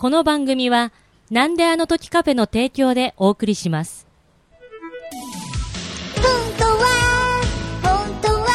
[0.00, 0.92] この番組は、
[1.30, 4.06] なんであの時カフェの提供でお送りします。
[6.16, 6.24] 本
[6.58, 7.42] 当は
[7.82, 8.46] 本当は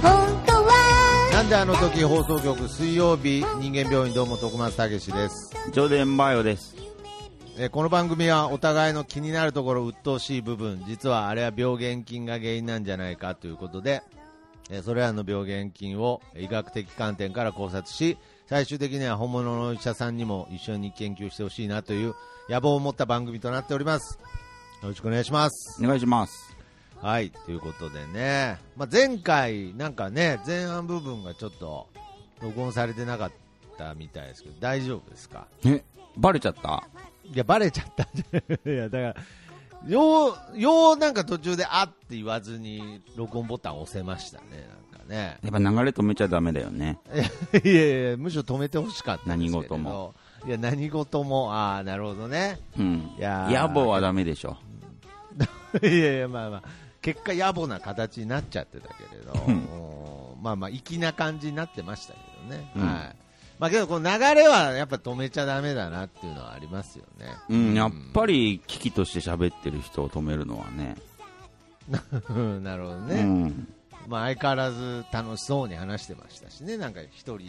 [0.00, 6.76] 本当はなんであの時放送局水曜日人間病院どうも徳松たけしです、ジョデンバイオです。
[7.58, 14.04] えーこの番組はお互いの気になるところ鬱陶しい部分実はあれは病原菌が原因なんじゃないかということで、
[14.70, 22.14] えーそれらの病原菌を医学的観点から考察し最終的には本物のお医者さんにも一緒に研究してほしいなという
[22.48, 24.18] 野望を持った番組となっております。
[24.82, 25.82] よろしくお願いします。
[25.82, 26.54] お願いします。
[27.00, 31.88] はい、ということでね、まあ、前回、なんかね、前半部分がちょっと
[32.42, 33.32] 録音されてなかっ
[33.78, 35.46] たみたいですけど、大丈夫ですか？
[35.64, 35.82] え、
[36.16, 36.86] バレちゃった？
[37.24, 38.04] いや、バレちゃった。
[38.70, 39.16] いや、だから、
[39.88, 44.68] よう、ようなんか途中であって言わずに、録音ボタン押せましたね、
[45.04, 45.38] ね。
[45.42, 46.98] やっぱ流れ止めちゃダメだよね。
[47.64, 50.14] いやいや、むしろ止めてほしかったんですけれど何事も。
[50.46, 52.58] いや、何事も、ああ、なるほどね。
[52.78, 53.10] うん。
[53.18, 54.56] いやー野暮はダメでしょ。
[55.82, 56.62] いやいや、まあまあ、
[57.00, 59.34] 結果野暮な形になっちゃってたけれど、
[60.40, 62.70] まあまあ、粋な感じになってましたけどね。
[62.76, 63.16] うんはい。
[63.58, 67.26] まあけど、この流れはやっぱ止めちゃダメだなっていうのはありますよね。
[67.48, 70.96] うん、やっぱり危機として喋ってる人を止めるのはね。
[72.30, 73.22] う んなるほどうね。
[73.22, 73.68] ん。
[74.06, 77.40] まあ相変わらず楽しそうに話してましたしね、なんか一人、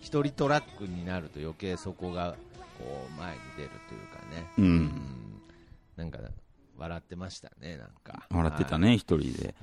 [0.00, 2.36] 一人トラックになると余計そこが、
[2.78, 4.46] こう、前に出るというかね。
[4.58, 4.62] う。
[4.62, 5.42] うん
[5.96, 6.18] なんか、
[6.76, 8.26] 笑ってましたね、なんか。
[8.30, 9.54] 笑ってたね、一人で。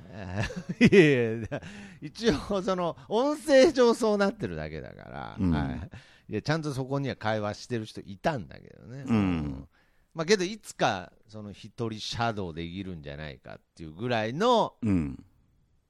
[0.90, 1.62] いやいや、
[2.00, 5.70] 一応、その音声上そうなってるだけだから、うんは
[6.28, 9.68] い、いやちゃんとそこには会話してる人いたんだけどね、うん
[10.12, 15.24] まあ、けど、いつかその一人シャドウできるんじゃないかっていうぐらいのうん。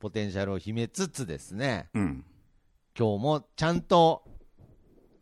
[0.05, 2.25] ポテンシャルを秘めつつですね、うん。
[2.95, 4.23] 今日もちゃんと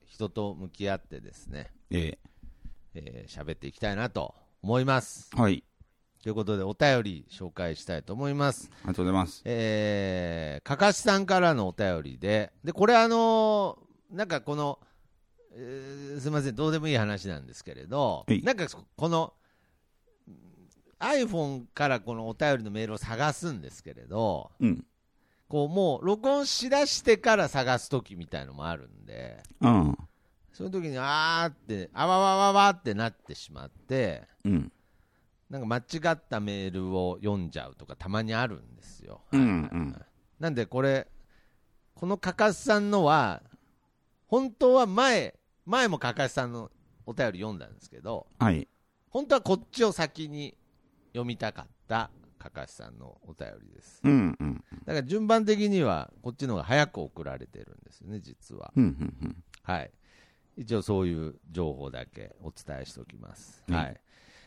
[0.06, 2.18] 人と向き合ってですね、え
[2.96, 5.30] えー喋っていきたいなと思います。
[5.36, 5.40] え。
[5.40, 5.62] はい。
[6.20, 8.70] ということで、お便り紹介したいと思います。
[8.72, 9.42] ありがとうございます。
[9.44, 14.80] えー、かかしさんからのお便りで、で、これあのーなんかこの、
[15.54, 19.32] えーすみません、どうでもいい話なんですけれどはい、なんかこの、
[21.02, 24.84] iPhone からこのお便りのメールを探すんですけれど、うん。
[25.48, 29.98] こうもう録音しだしてから探すときみたいのもあるんで、うん。
[30.52, 34.72] そういう時にあーって、あわわわわってなってしまって、うん。
[35.50, 39.20] なんか間違ったメールを読んじゃうとかたまにあるんですよ。
[40.40, 41.08] なんでこれ、
[41.94, 43.42] このかかしさんのは、
[44.28, 45.34] 本当は前、
[45.66, 46.70] 前もかかしさんの
[47.04, 48.66] お便り読んだんですけど、はい。
[49.10, 50.56] 本当はこっちを先に
[51.12, 54.00] 読みたかったかかしさんのお便りです。
[54.02, 54.64] うんうん。
[54.84, 58.72] だから順番的にはこっちの方が早く送られてるんですよね、実は。
[58.74, 59.36] うんうんうん。
[59.62, 59.90] はい。
[60.56, 63.62] 一応そういう情報だけお伝えしておきます。
[63.68, 64.00] うんはい。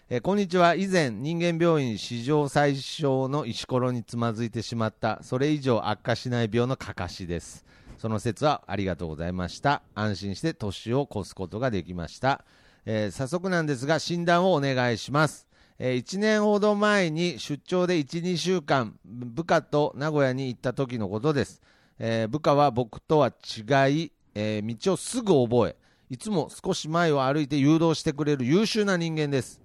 [0.09, 0.75] えーこんにちは。
[0.75, 7.65] 以前、人間病院史上最小の石ころにつまずいてしまった、それ以上悪化しない病のかかしです。
[7.97, 9.81] その説はありがとうございました。
[9.95, 12.45] 安心して年を越すことができました。
[12.85, 15.44] えー早速なんですが、診断をお願いします。
[15.77, 21.61] え1年ほど前に出張で1、2週間、部下と名古屋に行った時のことです。
[21.99, 25.75] えー部下は僕とは違い、えー道をすぐ覚え、
[26.09, 29.59] いつも少し前を歩いて誘導してくれる優秀な人間です。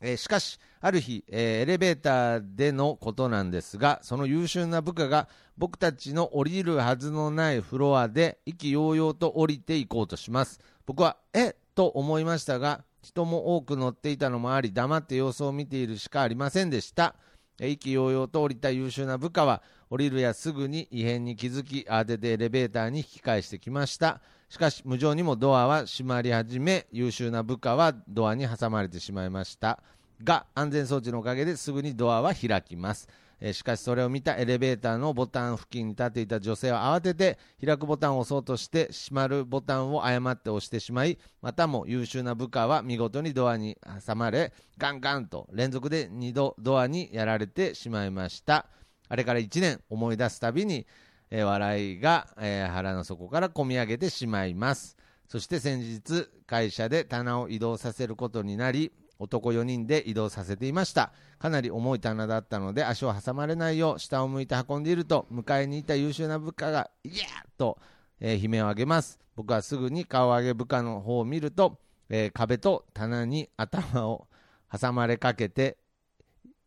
[0.00, 10.58] えーしかし、ある日、えエレベーターでのことなんですが、その優秀な部下が僕たちの降りるはずのないフロアで意気揚々と降りていこうとします。
[10.86, 17.14] 僕は、えと思いましたが、人も多く乗っていたのもあり、黙って様子を見ているしかありませんでした。
[17.60, 24.20] 意気揚々と降りた優秀な部下は、降りるやすぐに異変に気づき、慌ててエレベーターに引き返してきました。
[24.48, 29.82] しかし、無情にもドアは閉まり始め、優秀な部下はドアに挟まれてしまいました。
[30.22, 33.08] が、安全装置のおかげですぐにドアは開きます。
[33.40, 48.66] えーしかし、それを見たエレベーターのボタン付近に立っていた女性は慌てて開くボタンを押そうとして、閉まるボタンを誤って押してしまい、またも優秀な部下は見事にドアに挟まれ、ガンガンと連続で2度ドアにやられてしまいました。
[49.08, 50.86] あれから1年思い出すたびに、
[51.30, 54.96] えー笑いが、えー腹の底からこみ上げてしまいます。
[55.28, 61.12] そして先日、会社で棚を移動させることになり、男4人で移動させていました。
[61.38, 67.14] かなり重い棚だったので足を挟まれないよう下を向いて運んでいると、迎えにいた優秀な部下が、イエー
[67.58, 67.78] と、
[68.18, 69.20] えー悲鳴を上げます。
[69.36, 71.78] 僕はすぐに顔を上げ部下の方を見ると、
[72.08, 74.26] えー壁と棚に頭を
[74.72, 75.76] 挟まれかけて、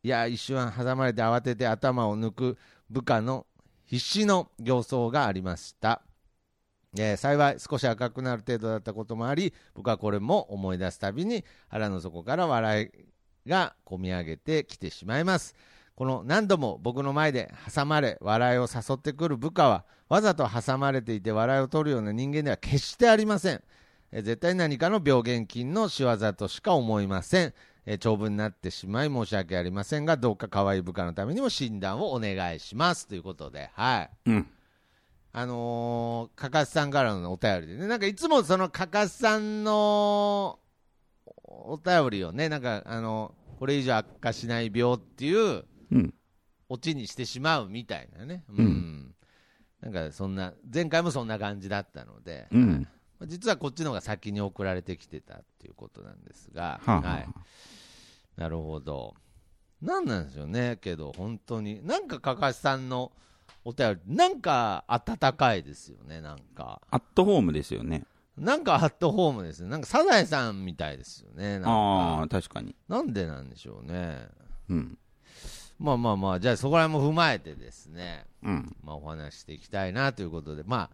[0.04, 2.58] いや、一瞬挟まれて慌てて頭を抜く
[2.90, 3.48] 部下の
[3.86, 6.04] 必死の形相がありました。
[6.98, 12.92] えー幸い少し赤くなる程度だったこともあり僕はこれも思い出すたびに腹の底から笑
[13.46, 15.56] いがこみ上げてきてしまいます。
[15.96, 23.62] この何度も僕の前で挟まれ笑いを誘ってくる部下はわざと挟まれていて笑いを取るような人間では決してありません。
[24.12, 27.54] 絶対何かの病原菌の仕業としか思いません、
[27.86, 33.08] えー長文になってしまい申し訳ありませんがどうか可愛い部下のためにも診断をお願いします。
[33.08, 34.10] ということではい。
[34.30, 34.48] うん。
[35.36, 40.60] あのー、かかしさんからのお便りでね、なんかいつもそのかかしさんの
[41.44, 46.14] お便りをね、なんかあの、これ以上悪化しない病っていううん。
[46.70, 48.44] オチにしてしまうみたいなね。
[48.50, 49.16] うん
[49.82, 52.88] なんかそんな、前回もそんな感じだったので、うん。
[53.26, 57.28] 実はこっちの方が先に送られてきてたっていうことなんですが、はあはあはい。
[58.38, 59.14] なるほど。
[59.82, 61.86] なんなんでしょうね、けど、本当に。
[61.86, 63.12] なんかかかしさんの
[63.66, 66.82] お便り、なんか温かいですよね、なんか。
[66.90, 68.06] アットホームですよね。
[68.38, 69.68] なんかアットホームですよ。
[69.68, 71.60] なんかサザエさんみたいですよね。
[71.60, 72.76] なんああ、か確かに。
[72.88, 74.28] なんでなんでしょうね。
[74.70, 74.98] うん。
[75.80, 78.76] まあまあまあ、じゃあそこら辺も踏まえてですね、うん。
[78.84, 80.90] まあお話ししていきたいなということで、まあ、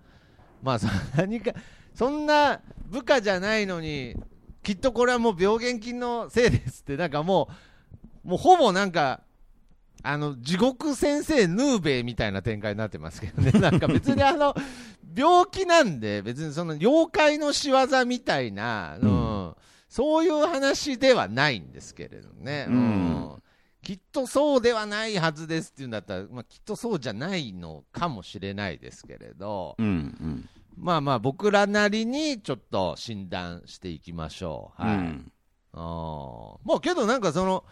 [0.61, 1.53] まあそ何か、
[1.93, 4.15] そんな部下じゃないのに、
[4.61, 7.49] きっとこれはもう病原菌のせいですって、なんかも
[8.25, 9.21] う、もうほぼなんか、
[10.03, 13.51] あの、地獄先生ヌーベイみたいな展開になってますけどね。
[13.59, 14.55] なんか別にあの、
[15.15, 19.55] 病気なんで、別にその妖怪の仕業みたいな、うん、
[19.89, 22.65] そういう話ではないんですけれどね。
[22.69, 23.43] うんうん
[23.81, 29.87] きっとそうではないはずですっていうんだったら、まあ、きっとそうじゃないのかもしれないですけれど、うん。
[29.87, 30.49] うん。
[30.77, 34.81] まあまあ僕らなりにちょっと診断していきましょう。
[34.81, 34.97] はい。
[34.97, 35.31] うん
[35.71, 37.63] あーまあけどなんかその、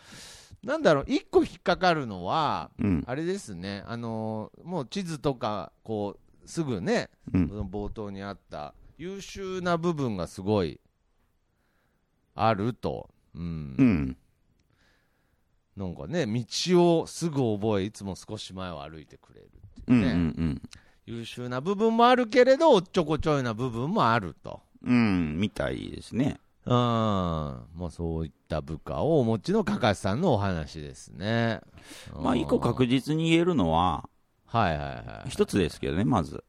[0.67, 3.03] なんだろう、一個引っかかるのは、うん。
[3.07, 10.81] あれですね、あのーもう地図とか、こう、すぐね、うんその冒頭にあった優秀な部分がすごい
[12.35, 13.09] あると。
[13.33, 14.17] うんうん。
[15.77, 20.01] なんかね、道をすぐ覚え、いつも少し前を歩いてくれるってうん。
[20.01, 20.61] ういうね、ん。
[21.05, 24.61] 優秀な部分もあるけれど、おっちょこちょいな部分もあると。
[24.83, 25.37] うん。
[25.39, 26.41] みたいですね。
[26.67, 31.61] うん、まあそういった部下をお持ちのかかしさんのお話ですね。
[32.13, 34.09] まあ、一個確実に言えるのは、
[34.45, 35.29] はいはいはい。
[35.29, 36.43] 一つですけどね、まず。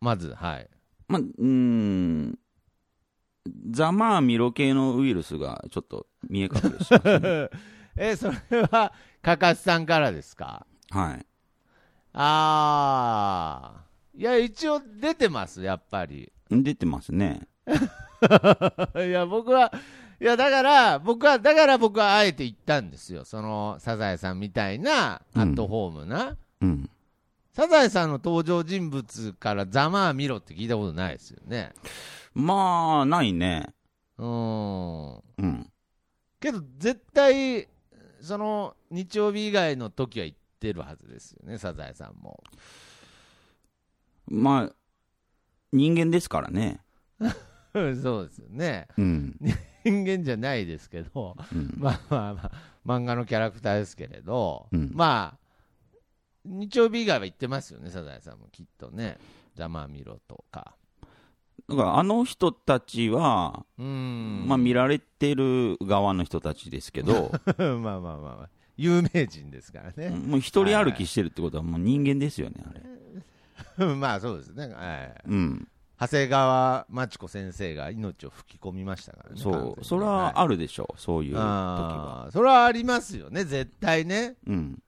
[0.00, 0.68] まず、はい。
[1.08, 2.38] まあ、うーん。
[3.70, 7.48] ザマーミロ系のウイルスがちょっと見え隠れしますね
[7.96, 10.66] え、それは、かかしさんからですか？
[10.90, 11.26] はい。
[12.12, 13.84] ああ。
[14.16, 16.32] いや、一応出てます、やっぱり。
[16.50, 17.48] 出てますね。
[19.06, 19.72] いや、僕は、
[20.20, 23.24] いや、だから、僕は、だから僕はあえて言ったんですよ。
[23.24, 26.36] その、サザエさんみたいな、アットホームな。
[26.60, 26.90] うん。
[27.52, 31.72] サザエさんの登場人物からざまあ見ろって聞いたことないですよね。
[32.34, 33.72] まあ、ないね。
[34.18, 35.22] うーん。
[35.38, 35.70] うん。
[36.40, 37.68] けど、絶対、
[38.20, 42.42] その、日曜日以外の時は行ってるはずですよね、サザエさんも。
[44.26, 44.74] まあ、
[45.72, 46.80] 人間ですからね。
[47.74, 48.86] そうですよね。
[48.96, 49.36] うん。
[49.84, 51.74] 人間じゃないですけど、うん。
[51.76, 52.52] まあまあまあ、
[52.86, 55.38] 漫画のキャラクターですけれど、うんまあ、
[56.44, 59.18] 日曜日以外は行ってますよね、サザエさんもきっとね。
[59.56, 60.74] ざまあ見ろとか。
[61.68, 63.64] だから、あの人たちは。
[63.76, 70.10] まあ、見られてる側の人たちですけど、 まあまあまあまあ、有名人ですからね。
[70.10, 72.82] もう一人歩きしてるってことはもう人間ですよね、あれ。
[73.96, 74.68] まあそうですね。
[74.68, 75.22] はい。
[75.26, 75.68] うん。
[76.06, 79.40] 長谷川町子先生が命を吹き込みましたからね。
[79.40, 79.84] そう。
[79.84, 82.28] それはあるでしょう、そういう時は。
[82.32, 84.36] それはありますよね、絶対ね。
[84.46, 84.82] うん。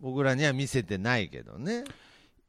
[0.00, 1.84] 僕らには見せてないけどね。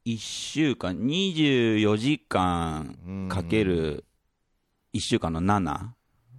[0.06, 4.06] 1週間、24時間かける
[4.94, 5.88] 1週間の7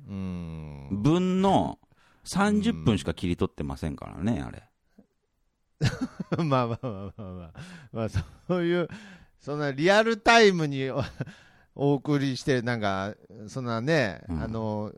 [0.09, 0.89] うん。
[0.91, 1.79] 分の
[2.25, 4.63] 30分しか切り取ってませんからね、あれ。
[6.45, 7.53] まあまあまあまあまあ。
[7.93, 8.23] まあそ
[8.61, 8.89] ういう、
[9.41, 10.91] そんなリアルタイムに
[11.77, 13.15] おお送りして、なんか、
[13.49, 14.93] そんなね、うんあの、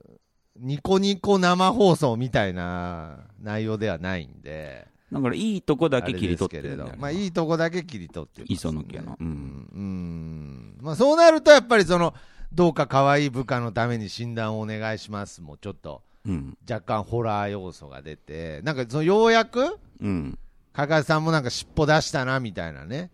[0.57, 4.89] ニコニコ生放送みたいな内容ではないんで。
[5.13, 9.17] だからいいとこだけ切り取ってるまあいいとこだけ切り取ってますね磯野家の。
[9.19, 9.25] う。
[9.25, 10.79] うんん。
[10.81, 12.15] まあそうなるとやっぱりその、
[12.53, 16.59] どうか可愛い部下のために診断をお願いしますもうちょっとうん。
[16.69, 20.39] 若干ホラー要素が出て、なんかそのようやく、うん。
[20.73, 23.11] 加賀さんもなんか尻尾出したなみたいなね。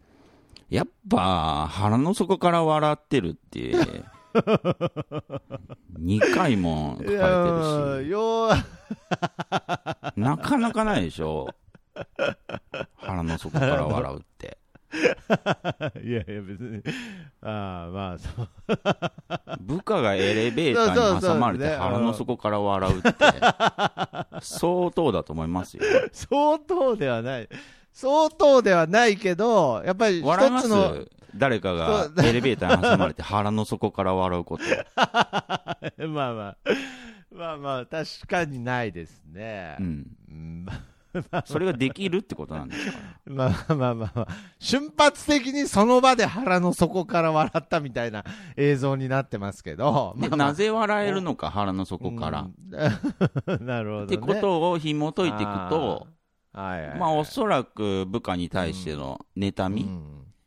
[0.69, 3.73] やっぱ、腹の底から笑ってるって、
[6.01, 7.17] 2回も書かれて
[8.03, 8.15] る
[10.15, 11.49] し、なかなかないでしょ。
[12.97, 14.59] 腹の底から笑うって。
[16.03, 16.83] いやいや、別に。
[17.43, 18.49] ああ、まあ、そう。
[19.61, 23.11] 部下がエレベーターに挟まれて腹の底から笑うって、
[24.41, 25.83] 相当だと思いますよ。
[26.13, 27.49] 相当ではない。
[27.95, 30.69] 相当ではないけど、やっぱり一笑います？
[30.69, 31.05] つの、
[31.37, 34.65] 誰かがエレベーターに挟まれて腹の底から笑うこと。
[36.09, 36.57] まあまあ、
[37.33, 39.77] まあまあ、確かにないですね。
[39.79, 40.07] うん。
[40.29, 40.67] うん
[41.47, 43.31] それができるってことなんですから。
[43.33, 48.25] まあまあまあまあ、瞬発的にその場で腹の底から笑ったみたいな
[48.57, 52.41] 映像になってますけど、でまあまあなぜ笑えるのか、腹の底から。
[52.41, 52.53] っ
[53.47, 54.07] うん なるほど、ね。
[54.09, 56.09] てことを紐解いていくと、
[56.55, 56.99] はいはいはい。
[56.99, 59.83] まあおそらく部下に対しての妬み、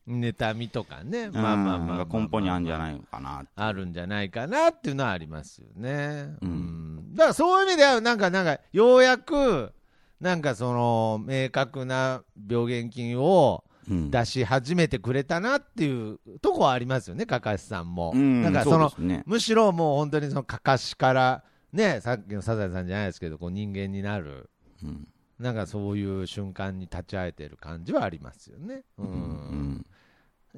[0.08, 1.34] うん、妬みとかね、うん。
[1.34, 3.46] まあまあまあまあが根本にあるんじゃないのかな。
[3.56, 6.30] あるんじゃないかなっていうのはありますよね。
[6.42, 7.14] うん。
[7.14, 9.74] だからそういう意味では、なんか、なんか、ようやく、
[10.22, 14.12] なんかその、明確な病原菌をうん。
[14.12, 18.12] 出し始めてくれたなっていうとこはありますよね、かかしさんも。
[18.14, 18.44] うん。
[18.44, 19.24] だからその、ね。
[19.26, 24.50] むしろもう本当にそのかかしから、ね、さっきのサザエさんじゃないですけど、こう人間になる、
[24.84, 25.08] うん
[25.40, 28.84] なんかそういう瞬間に立ち会えてる感じはありますよね。
[28.98, 29.04] う。
[29.04, 29.86] うんん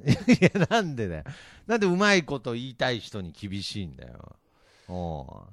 [0.00, 0.10] い
[0.40, 1.24] や、なんでだよ。
[1.66, 4.36] なんでうまいこと言いたい人に厳しいんだよ。
[4.88, 5.44] お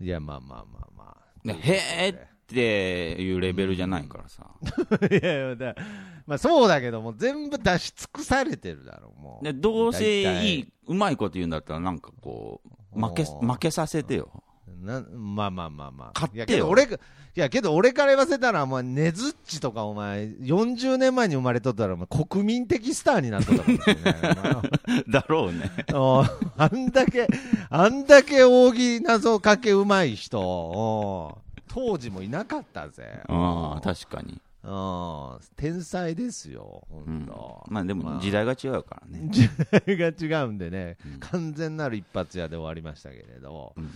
[0.00, 1.22] ういや、まあまあまあまあ。
[1.44, 4.50] でへーっていうレベルじゃないからさ。
[5.10, 5.74] いやいやだ
[6.26, 9.44] まあそうだけども、全部出し尽くされてるだろう、もう。
[9.44, 12.60] でどうせい大い、うまいこと言うんだったら、なんかこ
[12.94, 14.42] う、負け、負けさせてよ。
[14.82, 16.10] なまあまあまあまあ。
[16.12, 16.98] 買ってよいやけど俺が、い
[17.40, 25.04] やけど俺から言わせたら、お前、ねずっちとかお前、40年前に生まれとったら、お前国民的スターになっとったかもしれない。
[25.08, 25.70] だろうね。
[25.94, 26.24] お
[26.56, 27.26] あんだけ、
[27.70, 33.22] あんだけ扇謎かけうまい人、お当時もいなかったぜ。
[33.28, 34.40] ああ、確かに。
[34.64, 37.64] うん天才ですよ、うん本当。。
[37.68, 39.28] まあでも時代が違うからね。
[39.30, 39.48] 時
[39.86, 43.90] 代が違うんでね、うん完全なる一発屋で終わりましたけれど、うん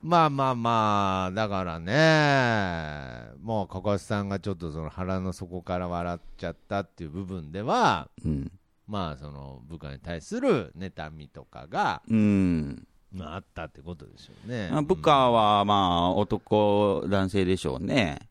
[0.00, 8.52] まあまあまあ、だからね、もうかかしさんがちょっとその腹の底から笑っちゃったっていう部分では、うん。
[8.86, 12.86] まあその部下に対する妬みとかが、うん。
[13.12, 14.68] まあ、あったってことでしょうね。
[14.70, 18.28] まあ部下はまあ男、男性でしょうね。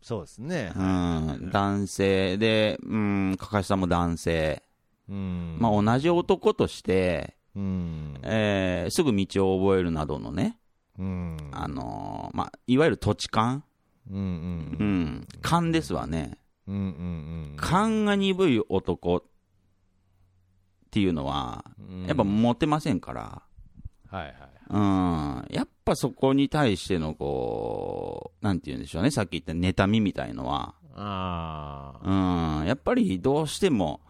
[0.00, 0.78] そうですねう。
[0.78, 1.50] ん。
[1.50, 4.62] 男性で、うん、かかしさんも男性。
[5.08, 5.56] うん。
[5.58, 8.18] まあ同じ男として、うん。
[8.22, 10.58] えーすぐ道を覚えるなどのね、
[10.98, 11.36] うん。
[11.52, 13.64] あのーまあ、いわゆる土地勘
[14.10, 14.84] うんうんう。
[14.84, 15.26] ん。
[15.42, 16.38] 勘ですわね。
[16.68, 16.82] うんうん
[17.50, 17.56] うん。
[17.56, 19.22] 勘が鈍い男っ
[20.90, 23.42] ていうのは、うんやっぱモテませんから、
[24.10, 24.34] はいはい。
[24.70, 25.46] うん。
[25.50, 29.10] やっぱそこに対してのこう、なんて言うんでしょうね。
[29.10, 32.60] さっき言った妬みみたいのは、ああ。
[32.60, 32.66] うん。
[32.66, 34.00] やっぱりどうしても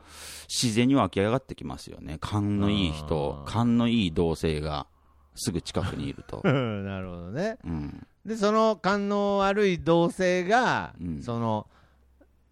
[0.48, 2.18] 自然に湧き上がってきますよね。
[2.20, 4.86] 勘のいい人勘のいい同性が
[5.34, 6.40] すぐ近くにいると。
[6.44, 7.58] なるほどね。
[7.64, 8.06] うん。
[8.24, 11.66] で、その勘の悪い同性が、うんその、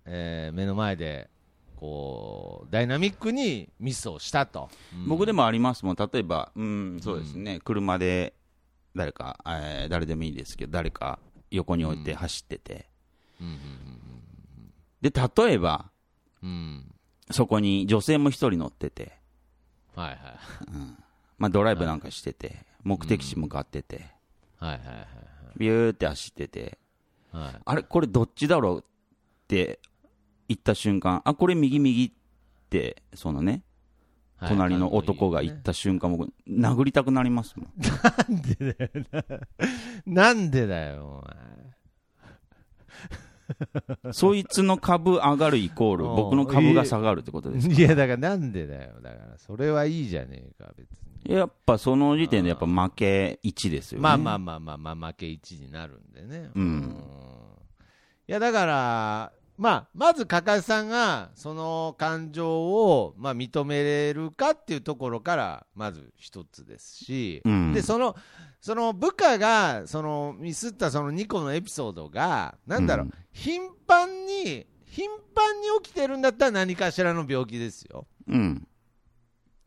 [0.06, 1.30] えー目の前で、
[1.76, 4.68] こう、ダイナミックにミスをしたと。
[4.94, 5.96] うん僕でもありますもん。
[5.96, 7.60] 例えば、うん、そうですね。
[7.64, 8.34] 車で
[8.94, 11.18] 誰か、えー誰でもいいですけど、誰か
[11.50, 12.88] 横に置いて走ってて。
[15.00, 15.90] で、例えば、
[16.42, 16.93] うんうん。
[17.30, 19.12] そこに女性も一人乗ってて、
[19.94, 20.18] はいはい。
[21.38, 24.06] まあドライブなんかしてて、目的地向かってて、
[24.58, 25.06] はいはいはい
[25.56, 26.78] ビューって走ってて、
[27.32, 27.44] はい。
[27.44, 28.82] はいあれ、これどっちだろうっ
[29.46, 29.78] て
[30.48, 32.10] 言った瞬間、あ、これ右右っ
[32.68, 33.62] て、そのね、
[34.36, 37.72] はい隣の男が言った瞬間、僕、殴りたくなりますもん。
[40.12, 41.24] なんでだよ、お
[44.12, 47.76] そいつの株上がるイコール、うん僕の株が下がるってことです前。
[47.76, 49.00] いや、だからなんでだよ。
[49.02, 50.88] だから、それはいいじゃねえか、別
[51.26, 51.34] に。
[51.34, 54.02] やっぱその時点でやっぱ負け1ですよね。
[54.02, 56.50] まあまあまあまあまあ、負け1になるんでね。
[56.54, 56.96] うん
[58.26, 68.16] いや、だから、まあ、まず、かかしさんが、その感情を、まあ、認めれるかっていうところから、まず一つですし、うんで、その、
[68.64, 78.06] その部下が、その、ミスったその2個のエピソードが、なんだろう、うん頻繁に、頻繁に起きてるんだったら何かしらの病気ですよ。
[78.26, 78.66] うん。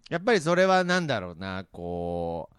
[0.09, 2.49] やっぱりそれはなんだろうな、こ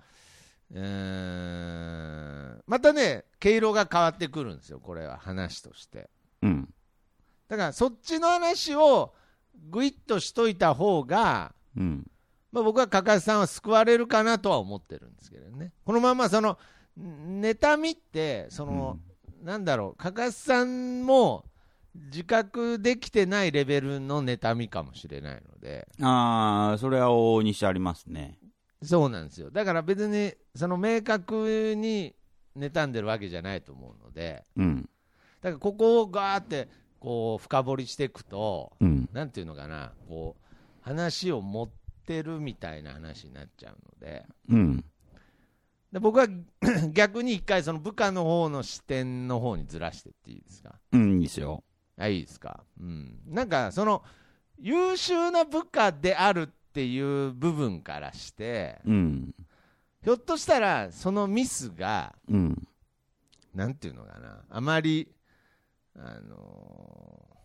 [0.70, 6.08] う、うーん、またね、毛色が変わってくるんですよ、これは話として。
[6.42, 6.72] うん。
[7.48, 9.12] だからそっちの話を
[9.70, 12.06] ぐいっとしといた方が、うん。
[12.50, 15.72] まあ、僕はかかしさんは救われるかなとは思ってるんですけどね。
[15.84, 16.58] このままその、
[16.98, 18.98] 妬みって、その、
[19.42, 21.44] なんだろう、かかしさんも、
[21.94, 28.38] 自覚できてないレベルの妬みかもしれないので、ああ、それは往々にしてありますね。
[28.82, 29.50] そうなんですよ。
[29.50, 32.14] だから別に、その明確に
[32.56, 34.88] 妬んでるわけじゃないと思うので、うん。
[35.40, 36.68] だからここをガーって、
[37.00, 39.08] こう、深掘りしていくと、うん。
[39.12, 41.77] なんていうのかな、こう、話を持って
[42.22, 44.84] るみたいな話になっちゃうので、うん。
[45.92, 46.26] で僕は
[46.92, 50.74] 逆に一回、その部下の方の視点の方にずらしてっていいですか？
[50.92, 51.64] うん、いいですよ。
[51.96, 52.64] あいいですか？
[52.80, 53.20] うん。
[53.26, 54.02] なんか、その、
[54.58, 59.34] 優秀な部下であるっていう部分からして、うん。
[60.04, 62.68] ひょっとしたら、そのミスが、うん。
[63.54, 65.08] なんていうのかな、あまり、
[65.96, 67.38] あのー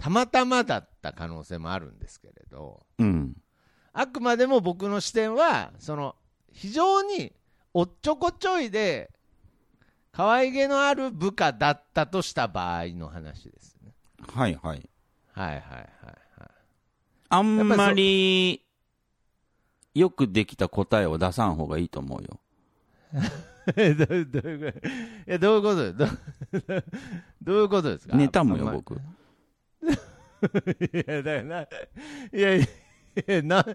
[0.00, 3.36] たまたまだった可能性もあるんですけれど、うん。
[4.00, 6.14] あくまでも僕の視点は、その、
[6.52, 7.32] 非常に
[7.74, 9.10] おっちょこちょいで、
[10.12, 13.92] 可愛げのある部下だったとした場合の話ですね。
[14.32, 14.88] はいはい。
[15.32, 15.80] はいはいはいは
[16.46, 16.48] い。
[17.28, 18.62] あんまり、
[19.94, 22.38] よくできた答えを出さん方がいいと思うよ。
[23.76, 24.86] えどうどういうこと？
[25.26, 25.92] えどういうこと？
[25.92, 26.84] どう
[27.42, 28.16] どういうことですか？
[28.16, 28.94] 妬むよ、あんま僕。
[28.94, 28.98] い
[31.04, 31.66] や、だからな、い
[32.32, 32.66] やいや、
[33.42, 33.66] な、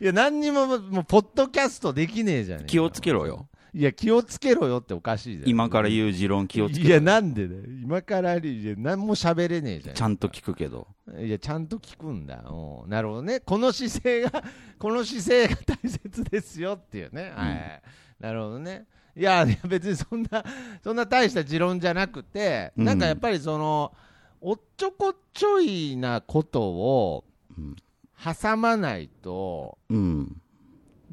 [0.00, 3.48] いや、何にも、もう、ポッドキャストできねえじゃねえか気をつけろよ。
[3.76, 5.48] いや、気をつけろよっておかしいじゃん。
[5.50, 7.62] 今から言う持論気をつけろいや、なんでだよ。
[7.82, 9.94] 今から言う、何も喋れねえじゃん。
[9.94, 10.86] ちゃんと聞くけど。
[11.20, 12.42] いや、ちゃんと聞くんだ。
[12.48, 13.40] うんなるほどね。
[13.40, 14.42] この姿勢が、
[14.78, 17.32] この姿勢が大切ですよっていうね。
[17.36, 17.82] はい。
[18.18, 18.86] なるほどね。
[19.14, 20.42] いや、いや別にそんな、
[20.82, 23.92] そんな大した持論じゃなくて、うんなんかやっぱりその、
[24.40, 27.24] おっちょこちょいなことを
[27.58, 27.76] うん
[28.22, 30.40] 挟まないと、うん。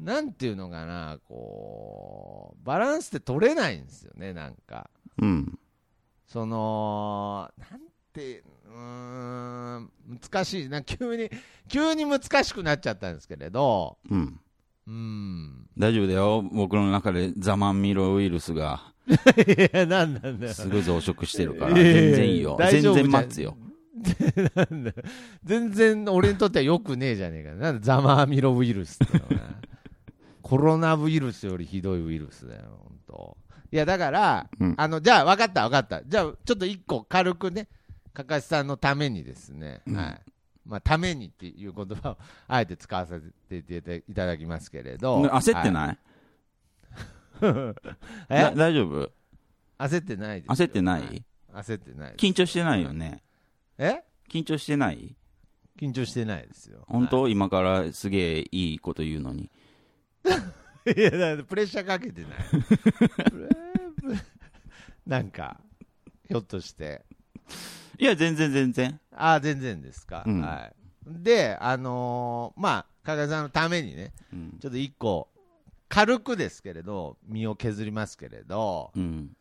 [0.02, 4.90] なんていうのかな、こう、バランスって取れないんですよね、なんか。
[5.18, 5.58] うん。
[6.26, 7.80] その、なん
[8.12, 11.30] て、うーん、難しいな、急に、
[11.68, 14.40] 急に難しくなっちゃったんですけれど、うん。
[14.86, 15.66] うん。
[15.78, 16.42] 大丈夫だよ。
[16.42, 19.12] 僕の中でザマンミロウイルスが い
[19.72, 20.54] や、なんなんだよ。
[20.54, 22.56] すごい増殖してるから、全然いいよ。
[22.58, 23.56] 全然待つよ。
[24.54, 24.96] なんだよ
[25.44, 27.54] 全然俺にとってはよくねえじゃねえか。
[27.54, 29.54] なんだザマーミロウイルスってのはな
[30.42, 33.36] コロナウイルスよりひどいウイルスだよ、本当。
[33.72, 36.02] いや、だから、うんあの、じゃあ、分かった、分かった。
[36.04, 37.68] じゃあ、ちょっと一個軽くね、
[38.12, 40.20] かかしさんのためにですね、うんはい。
[40.66, 43.20] まあ、ためにっていう言葉をあえて使わせ
[43.62, 45.22] ていただきますけれど。
[45.22, 45.98] 焦ってない、い、
[48.28, 48.42] え？
[48.42, 49.10] だ大丈夫？
[49.78, 50.66] 焦ってないですよ。
[50.66, 52.14] 焦ってない、はい焦ってない。
[52.16, 53.22] 緊張してないよね。
[53.78, 54.02] え？
[54.30, 55.16] 緊張してない？
[55.80, 56.84] 緊張してないですよ。
[56.88, 59.50] 本当、今からすげえいいこと言うのに。
[60.96, 62.30] いや、だプレッシャーかけてない。
[65.06, 65.60] なんか、
[66.28, 67.04] ひょっとして。
[67.98, 69.00] いや、全然全然。
[69.12, 70.24] ああ、全然ですか？
[70.26, 70.74] うんはい。
[71.06, 74.58] で、あのーまあ、加賀さんのためにね、うん。
[74.60, 75.28] ちょっと一個、
[75.88, 79.36] 軽くですけれど、身を削りますけれど、うん。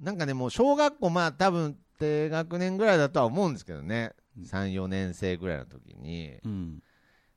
[0.00, 4.12] なんかね、もう小学校、まあ、多分低学年ぐらいだとは思うんですけどね、
[4.44, 6.82] 3、4年生ぐらいの時に、うん。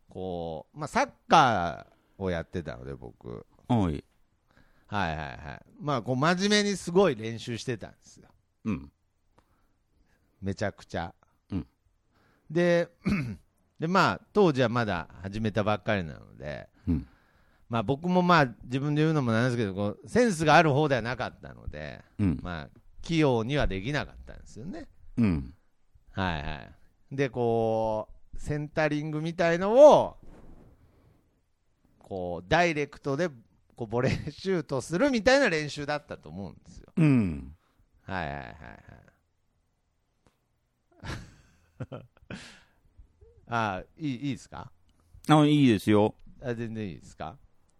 [0.10, 3.46] こう、まあ、サッカーをやってたので、僕。
[4.88, 5.66] はいはいはい。
[5.80, 8.30] まあ、こう、真面目にすごい練習してたんですよ。
[8.66, 8.92] うん。
[10.42, 11.14] めちゃくちゃ。
[11.52, 11.68] うん
[12.50, 12.90] で、
[13.80, 17.08] で、まあ、当時はまだ始めたばっかりなので、うん。
[17.70, 22.40] まあ、僕もまあ、自分で言うのもなんですけど、こうセンスがある方ではなかったので、うん。
[22.42, 24.88] まあ、器用にはできなかったんですよね。
[25.18, 25.54] うん。
[26.12, 26.56] はいは
[27.12, 27.16] い。
[27.16, 30.18] で、こう、センタリングみたいのを、
[32.00, 33.30] こう、ダイレクトで、
[33.76, 36.92] こう、ボレーシュートするみたいな練習だったと思うんですよ。
[36.96, 37.56] うん。
[38.04, 38.48] はいはいはいは
[41.98, 42.06] い。
[43.48, 44.72] あいい、いいですか？
[45.28, 46.14] あ、いいですよ。
[46.42, 47.38] あ全然いいですか？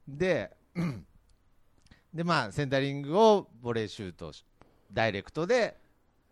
[0.08, 0.56] で、
[2.14, 4.44] で、まあ、センタリングをボレーシュートし、
[4.92, 5.78] ダイレクトで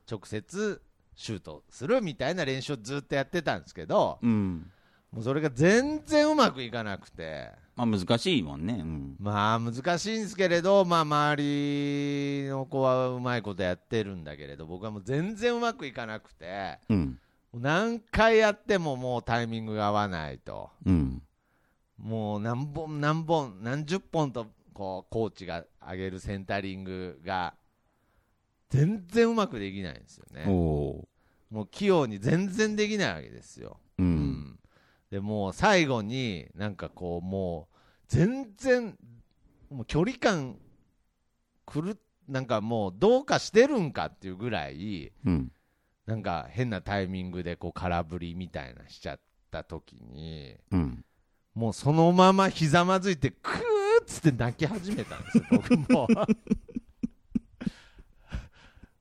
[0.09, 0.81] 直接
[1.15, 4.71] シュートするみたいな練習をずっとやってたんですけど、うん。
[5.11, 8.77] もうそれが全然うまくいかなくて、まあ難しいもんね。
[8.79, 9.15] うん。
[9.19, 17.19] まあ難しいんですけれど、まあ周りの子はうまいことやってるんだけれど、僕はもう全然うまくいかなくて、うん。
[17.53, 20.69] 何回やってももうタイミングが合わないと。
[20.85, 21.21] うん。
[21.97, 27.55] もう何本何本何十本とこうコーチが上げるセンタリングが
[28.69, 30.45] 全然うまくできないんですよおね。
[30.47, 31.07] お
[31.49, 33.79] もう器用に全然できないわけですよ。
[33.99, 34.03] ー。
[34.03, 34.05] う。
[34.05, 34.59] うん
[35.09, 37.75] でもう最後になんかこうもう
[38.09, 38.97] 全然
[39.69, 40.57] もう距離感
[41.65, 45.51] くるなんかもうどうかしてるんかっていうぐらいうん。
[46.07, 49.19] なんか変なタイミングでこう空振りみたいなしちゃっ
[49.51, 51.05] た時に、うん。
[51.53, 53.53] もうそのままひざまずいて、クー
[54.01, 56.07] っつって泣き始めたんですよ、僕も。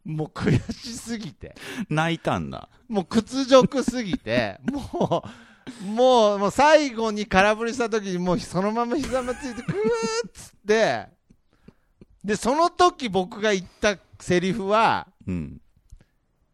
[0.06, 1.56] もう悔しすぎて。
[1.90, 2.68] 泣いたんだ。
[2.88, 5.24] もう屈辱すぎて、も
[5.82, 9.74] う、もう、もう最後に空振りした時にもうそのままひざまついて、クー
[10.28, 11.06] っつって、
[12.24, 15.60] で、その時僕が言ったセリフは、うん。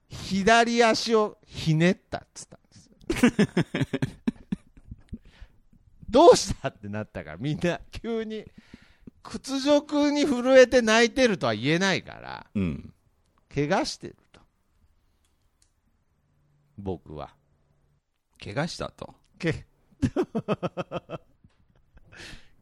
[0.09, 4.03] 左足をひねったっつったんですよ。
[6.09, 8.45] どうしたってなったから、みんな急に、
[9.23, 12.93] 屈辱に震えて泣いてるとは言えないから、うん。
[13.55, 14.41] 怪我してると。
[16.79, 17.35] 僕は。
[18.43, 19.15] 怪我したと？
[19.38, 19.67] け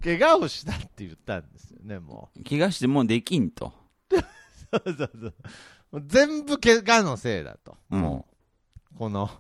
[0.03, 3.73] 怪我をしたって言ったんですよね、も怪我してもうできんと。
[4.11, 4.17] う。
[4.17, 4.23] そ
[4.85, 5.27] うそうそ
[5.99, 7.77] う全部怪我のせいだと。
[7.91, 8.27] うんも
[8.95, 9.31] う、この、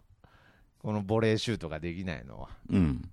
[0.78, 2.48] このボレーシュートができないのは。
[2.68, 3.10] うん。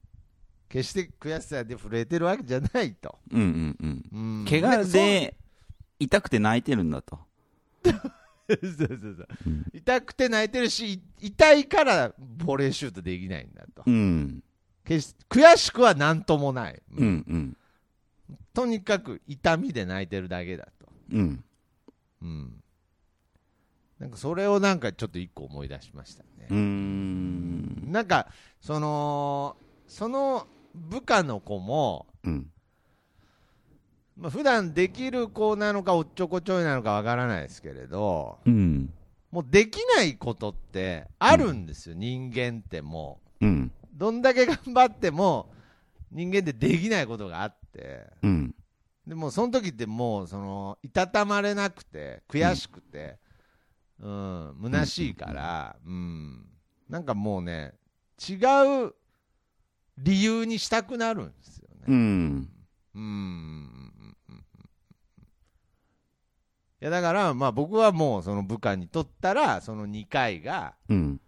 [0.69, 3.17] 決して悔しさで震えてるわけじゃないと。
[3.31, 4.39] うんうんうん。
[4.39, 5.35] うん怪我で
[5.99, 7.19] 痛くて泣いてるんだと。
[8.49, 13.83] そうそうそううん痛くて泣いてるし、い痛いからボレーシュートできないんだと。
[13.85, 14.43] うん。
[14.85, 16.81] 決し悔しくはなんともない。
[16.91, 17.57] うんうん。
[18.53, 20.87] とにかく痛みで泣いてるだけだと。
[21.11, 21.43] うん。
[22.21, 22.63] うん。
[23.99, 26.57] なんかそれをなんかちょっと一個思い出しましたねうー。
[26.57, 27.91] ん。
[27.91, 28.27] なんか、
[28.61, 29.57] その、
[29.87, 32.51] その部下の子も、うん。
[34.17, 38.91] まあ、普段できる子なのかおっちょこちょいなのかわからないですけれど、うん。
[39.31, 43.71] もうできないことってあるんですよ、人間ってもうん。
[43.83, 43.87] う。
[43.93, 45.51] どんだけ頑張っても、
[46.11, 48.55] 人間ってできないことがあって、うん。
[49.05, 53.19] でもその時ってもう、その、いたたまれなくて、悔しくて、
[53.99, 56.45] うん、虚しいから、うん、
[56.89, 57.73] なんかもうね、
[58.27, 58.35] 違
[58.87, 58.95] う
[59.97, 61.85] 理由にしたくなるんですよね。
[61.87, 62.49] うん。
[62.95, 63.93] うん。
[66.79, 71.21] いやだから、まあ僕はもうその部下にとったら、その2回が、うん。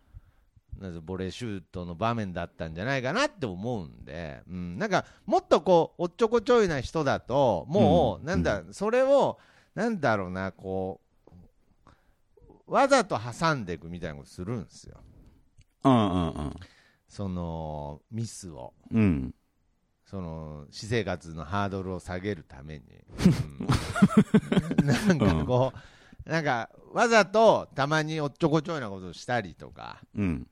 [0.79, 9.39] なぜボレーシュートの場面だったんじゃないかなって思うんで、うん、なんかもっとこう、おっちょこちょいな人だと、もう、うんなんだ、それを、
[9.75, 11.01] なんだろうな、こ
[12.67, 14.97] う、わざと挟んでいくみたいなことするんですよ。
[15.83, 16.55] うんうんうん。
[17.07, 18.73] その、ミスを。
[18.91, 19.33] うん。
[20.09, 22.83] その私生活のハードルを下げるために、
[24.81, 25.71] うんなんかこ
[26.25, 30.47] う、なんかわざとたまにおっちょこちょいなことをしたりとか、うん。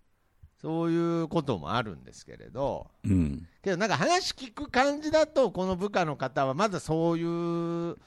[0.62, 3.48] そういうこともあるんですけれど、うん。
[3.63, 7.98] けどなんか話聞く感じだと、この部下の方はまだそういう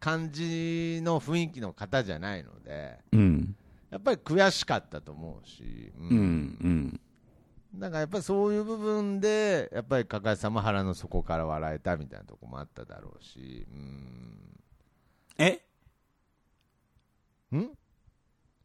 [0.00, 3.54] 感じの雰囲気の方じゃないので、うん。
[3.90, 7.00] やっぱり悔しかったと思うし、ううん。
[7.74, 7.80] うん。
[7.80, 14.60] なんかやっぱりそういう部分で、やっぱり加賀さんも腹の底から笑えたみたいなところもあっただろうし、うん。
[15.38, 15.60] え？
[17.52, 17.60] ん？
[17.60, 17.68] い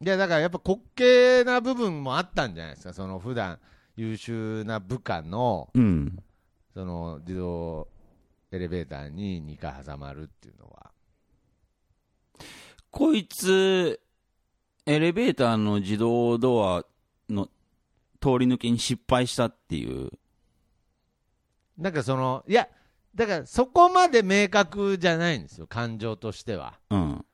[0.00, 3.58] や、だからやっぱ滑稽な部分もあったんじゃないですか、その普段
[3.96, 6.18] 優秀な部下の、うん。
[6.72, 7.88] その自動
[8.52, 10.90] エレベーターに2回挟まるっていうのは。
[12.90, 14.00] こいつ、
[14.86, 16.84] エレベーターの自動ドア
[17.28, 17.48] の
[18.20, 20.10] 通り抜けに失敗したっていう。
[21.78, 22.68] なんかその、いや、
[23.14, 26.78] だからそこまで明確じゃないんですよ、感情としては。
[26.90, 27.24] うん。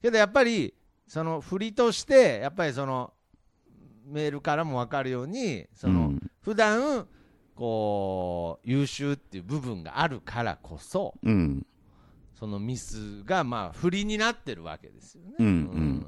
[0.00, 0.74] けどやっぱり、
[1.06, 3.12] その振りとして、やっぱりその、
[4.04, 7.06] メールからも分かるように、その、うん普段
[7.54, 11.66] こう優秀っていう部分があるからこそ、うん。
[12.34, 15.36] そのミスがまあ振りになってるわけですよね。
[15.38, 16.06] うんうん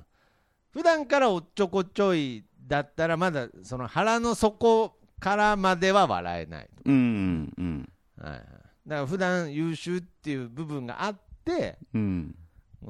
[0.73, 7.53] 普段からおっちょこちょいだったら、まだその腹の底からまでは笑えないうん。
[7.57, 7.89] うん。
[8.19, 8.41] と、はいはい、
[8.87, 12.35] だから普段優秀っていう部分があって、うん。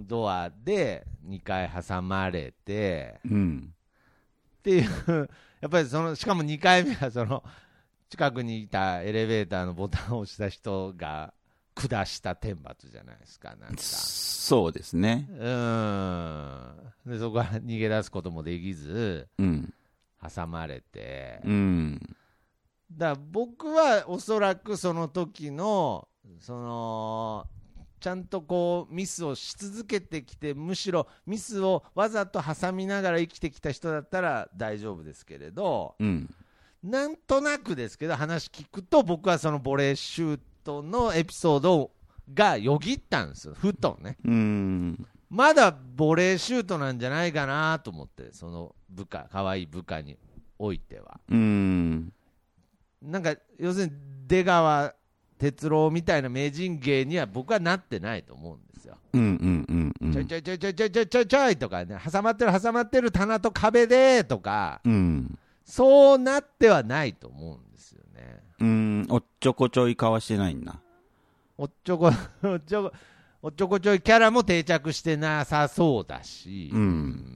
[0.03, 3.75] ドアで2回挟まれてうん。
[4.59, 7.45] っていう、やっぱりそのしかも2回目はその
[8.09, 11.35] 近くにいたエレベーターのボタンを押した人が
[11.75, 13.83] 下した天罰じゃないですか、なんか。
[13.83, 15.29] そうですね。
[15.31, 16.73] うー
[17.09, 19.75] んでそこから逃げ出すこともできず、うん。
[20.23, 22.17] 挟まれて、うん。
[22.91, 26.09] だ僕はおそらくその時の、
[26.41, 27.47] その、
[28.01, 36.31] ちゃんとこうミスをし続けてきて、むしろミスをわざと挟みながら生きてきた人だったら大丈夫ですけれど、うん。
[36.83, 41.91] なんとなくですけど、話聞くと、僕はそのボレーシュートのエピソード
[42.33, 44.17] がよぎったんですよ、ふとね。
[44.25, 45.07] うん。
[45.31, 50.17] まだボレーシュートなんじゃないかなと思って、その部下、可愛い部下に
[50.59, 51.21] おいては。
[51.29, 52.13] うん。
[53.03, 53.93] なんか、要するに
[54.27, 54.95] 出川
[55.39, 58.97] 哲郎みたいな名人芸には僕はなってないと思うんですよ。
[59.13, 60.13] うんうんうんうん。
[60.13, 65.39] ちょいちょいちょいちょいちょいちょいちょいちょいとかね、挟まってる挟まってる棚と壁でとか、うん。
[65.65, 67.64] そうなってはないと思うん
[68.15, 68.43] ね。
[68.61, 70.81] うん、おっちょこちょいかわしてないんだ。
[71.59, 72.11] おっちょこ、
[72.43, 72.93] おっちょこ、
[73.43, 77.35] おっちょこちょいキャラも定着してなさそうだし、うん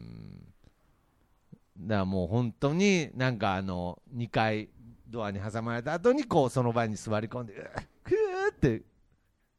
[1.78, 4.68] だからもう本当になんかあの、2階
[5.08, 7.54] ドアに挟まれた後にこうその場に座り込んで、
[8.02, 8.82] くーって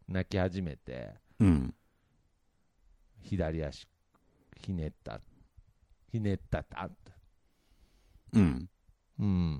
[0.07, 1.73] 泣き始めて、うん。
[3.21, 3.87] 左足
[4.57, 5.21] ひねった、
[6.11, 6.89] ひねったた。
[8.33, 8.69] うん。
[9.19, 9.57] うん。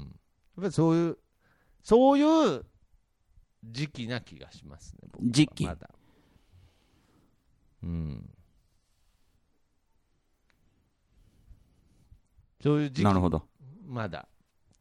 [0.57, 1.17] やっぱりそういう、
[1.89, 2.21] そうい
[2.57, 2.63] う
[3.63, 5.89] 時期な気がしますね、僕は時期まだ。
[7.81, 8.29] うん。
[12.61, 13.03] そういう時期？
[13.03, 13.41] なるほど。
[13.87, 14.27] まだ。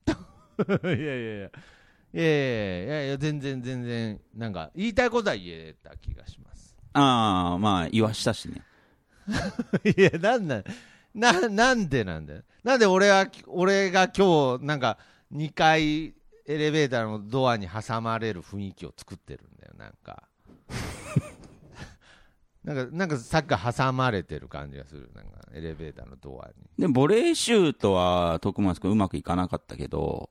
[0.84, 1.50] いやいやいや。
[2.12, 6.76] いやいやいや全然全然、なんか、言いたいことは言えた気がします。
[6.92, 8.60] ああ、まあ、言わしたしね。
[9.96, 10.64] いや、なんなん、
[11.14, 12.42] な、なんでなんだよ。
[12.62, 14.98] なんで俺は、俺が今日、なんか、
[15.30, 16.17] 2階
[16.48, 20.22] エレベーターのドアに挟まれる雰囲気を作ってるんだよ、なんか。
[22.64, 26.54] なんか、なんかさっきから挟まれてる感じがする、なんか、エレベーターのドアに。
[26.78, 30.30] で、ボレーシュートは、徳松君うまくいかなかったけど、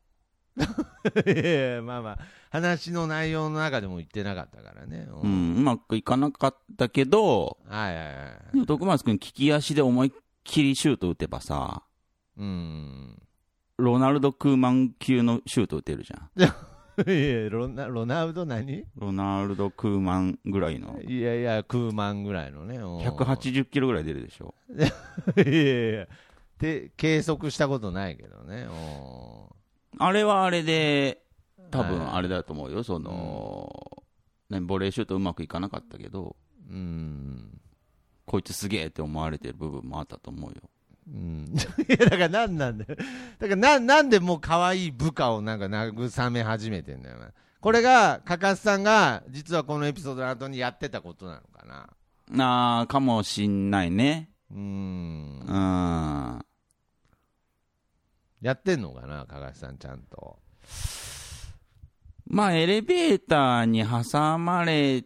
[0.58, 5.08] いやいやまあまあ、話の内容の中でも言ってなかったからね。
[5.12, 8.12] ううん、うまくいかなかったけど、はいはいは
[8.50, 8.54] い。
[8.54, 10.12] でも徳松君、利き足で思いっ
[10.44, 11.84] きりシュート打てばさ、
[12.38, 13.27] うん。
[13.78, 16.30] ロナルド・クーマン級のシュート打てるじゃん。
[17.08, 17.12] い
[17.44, 18.86] やロナ、ロナウド何？
[18.96, 22.78] ロナルド・クーマンぐらいの、いやいや、クーマンぐらいのね。
[22.78, 24.56] うん180キロぐらい出るでしょ。
[24.76, 26.08] いやいや
[26.58, 28.68] で、計測したことないけどね。
[28.70, 28.74] う
[29.54, 29.58] ん
[30.00, 31.24] あれはあれで、
[31.72, 34.04] 多はい分あれだと思うよ、その、
[34.50, 36.36] ね、ボレーシュートうまくいかなかったけど、
[36.70, 37.60] うん。
[38.26, 40.70] こいつすげえって思われてる部分もあったと思うよ。
[41.08, 41.46] うん。
[41.88, 42.96] いや、だからなんなんだよ。
[43.40, 47.32] だからな、なんでもう可愛い部下をなんか慰め始めてんだよな。
[47.62, 51.90] これが、かかすさんが、実はこのエピソードの後にやってたことなのかな。
[52.30, 54.30] なあ、かもしんないね。
[54.52, 55.52] うんう。
[55.52, 56.46] ん。
[58.42, 60.40] やってんのかな、かかすさんちゃんと。
[62.28, 65.06] まあ、エレベーターに挟まれ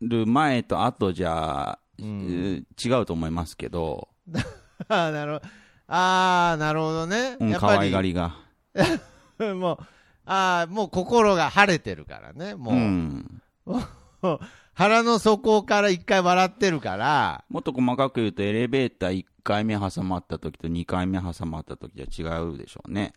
[0.00, 4.08] る前と後じゃ、うん違うと思いますけど、
[4.88, 5.46] ああ、なるほど。
[5.88, 7.36] ああ、なるほどね。
[7.40, 8.36] うん、可やっぱり、愛がりが。
[9.54, 9.78] もう、
[10.24, 12.54] ああ、もう心が晴れてるからね。
[12.54, 13.42] もう、うん。
[14.74, 23.12] 腹の底から一回笑ってるから、もっと細かく言うと、エレベーター1回目挟まった時と2回目挟まった時じゃ違うでしょうね。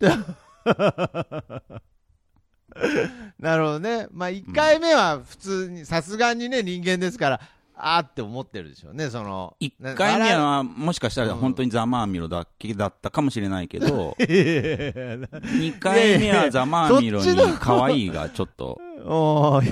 [3.40, 4.08] なるほどね。
[4.12, 7.42] まあ、一回目は普通に、さすがにね、人間ですから、
[7.78, 9.56] あーって思ってるでしょうね、その。
[9.60, 18.80] 1回目笑はもしかしたら本当にざまあみろだけだったかもしれないけど、 2回目はざまあみろに可愛いがちょっと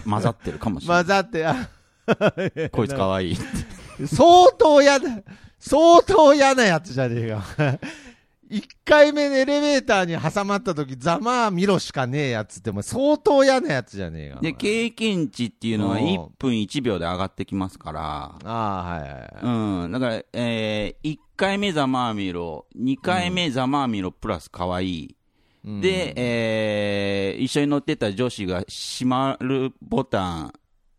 [0.05, 1.03] 混ざってるかもしれない。
[1.03, 1.69] 混ざって、あ
[2.71, 4.07] こいつ可愛いって。
[4.07, 5.09] 相当嫌だ、
[5.59, 7.79] 相当嫌なやつじゃねえか。
[8.53, 14.41] 一回目のエレベーターに挟まった時、ざまあ見ろしかねえやつって、もう相当嫌なやつじゃねえか。
[14.41, 19.85] で、経験値っていうのはうん1分1秒で上がってきますから、ああ、はいはいはい。
[19.85, 19.91] うん。
[19.91, 25.15] だから、えー、1回目ざまあみろ、2回目ざまあみろプラス可愛い。
[25.65, 30.53] うんで、えー、一緒に乗ってた女子が閉まるボタン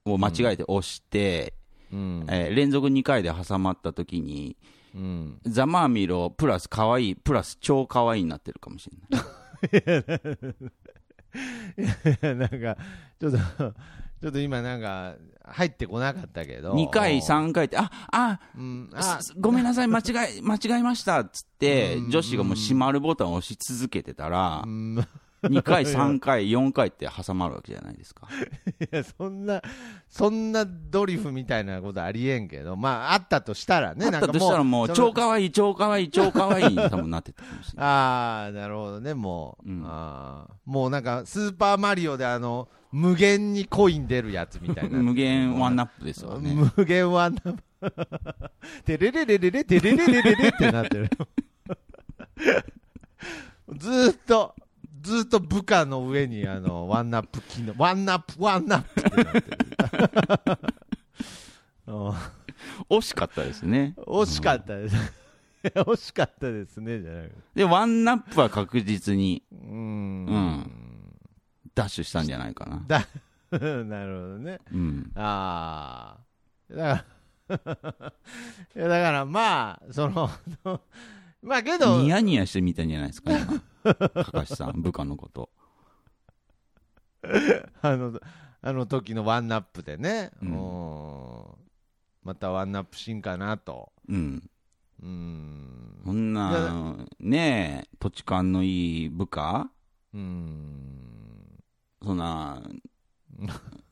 [0.06, 1.54] を間違えて押して、
[1.92, 2.26] うん。
[2.28, 4.56] えー連続2回で挟まった時に、
[4.94, 5.40] うん。
[5.44, 9.24] ざまあみろプラス可愛いプラス超可愛いになってるかもしれない。
[12.36, 12.76] なんか、
[13.20, 16.74] ちょっと、ちょっと今なんか、入ってこなかったけど。
[16.74, 25.06] 2回、3回って、あ、あ、うん、あ、すごめんなさい、間違え、間違えましたっつってう、ん女子がもう閉まるボタンを押し続けてたらう、ん、
[25.48, 28.28] 2回、 3回、4回って挟まるわけじゃないですか。
[28.80, 29.62] いや、そんな、
[30.08, 37.86] そんなドリフみたいなことありえんけど、まあ、あったとしたらね、あったとしたらもう、超可愛い、超可愛い、超可愛いに 多分なってたかもしれない。
[37.86, 44.98] ああ、なるほどね、もう、うんあーもうなんか、スーパーマリオであの、無限にコイン出るやつみたいな。
[44.98, 46.54] 無限ワンナップですわね。
[46.76, 47.62] 無限ワンナップ。
[48.84, 51.10] てれれれれれ、てれれれれれってなってる。
[53.76, 54.54] ずーっと、
[55.04, 59.58] ずーっと部下の上にあの、ワンナップ機能、ワンナップ、ワンナップってなってる。
[61.86, 62.12] う ん
[62.88, 63.94] 惜しかったですね。
[63.98, 64.96] 惜しかったです。
[65.62, 67.36] 惜しかったですね、じゃなくて。
[67.54, 70.26] で、ワンナップは確実にうーん。
[70.26, 70.70] うん
[71.74, 72.84] ダッシュしたんじゃないかな。
[72.86, 73.06] だ
[73.84, 74.60] なるほどね。
[74.72, 75.12] うん。
[75.16, 76.18] あ
[76.70, 76.74] あ。
[76.74, 77.04] だか
[77.48, 78.12] ら、
[78.76, 80.30] いやだからまあ、その、
[81.44, 83.60] まあけど、ニヤニヤしてみたんじゃないですか、今。
[84.24, 85.50] かかしさん、部下のこと。
[87.82, 88.18] あの、
[88.62, 91.64] あの時のワンナップでね、うんうん
[92.22, 93.92] またワンナップしんかなと。
[94.08, 94.50] うん。
[95.02, 96.00] うん。
[96.06, 99.70] そんな、ねえ、土地勘のいい部下？
[100.14, 101.60] うん。
[102.02, 102.62] そんな、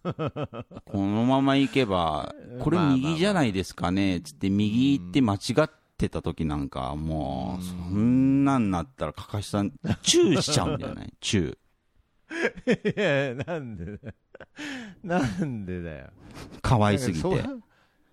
[0.02, 11.56] このまま行けば、これ右じゃないですかね、つって右行って間違ってた時なんか、もう、そんなんなったら、かかしさん、チューしちゃうんじゃないチュー。
[13.34, 14.14] いや、なんでだよ。
[15.02, 16.10] なんでだよ。
[16.62, 17.44] 可愛すぎて。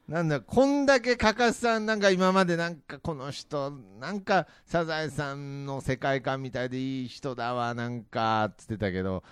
[0.08, 9.24] なんだ、こんだけかかしさん、なんか今までなんかこの人、なんかサザエさんの世界観みたいでいい人だわ、なんか、つってたけど、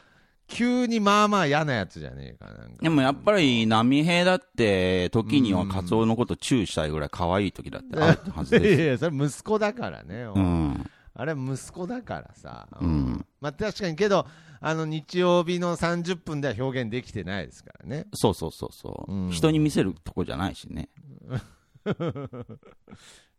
[0.47, 2.77] 急にまあまあ嫌なやつじゃねえか、なんか。
[2.81, 8.85] でもやっぱり、波平だって、時にはカツオのことチューしたいぐらい可愛い時だってあるはずいやですよ。
[8.85, 10.23] いや、それ息子だからね。
[10.23, 10.89] うん。
[11.13, 12.67] あれ息子だからさ。
[12.79, 14.25] うんまあ確かにけど、
[14.59, 18.05] あの日曜日の30分では表現できてないですからね。
[18.13, 20.89] そうそうそうそう、うん人に見せるとこじゃないしね。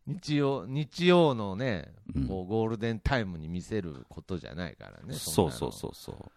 [0.07, 4.97] 日曜、日曜のね、うんこうゴールデンタイムに見せることじゃないからね。
[4.97, 6.31] んなのそうそうそうそう。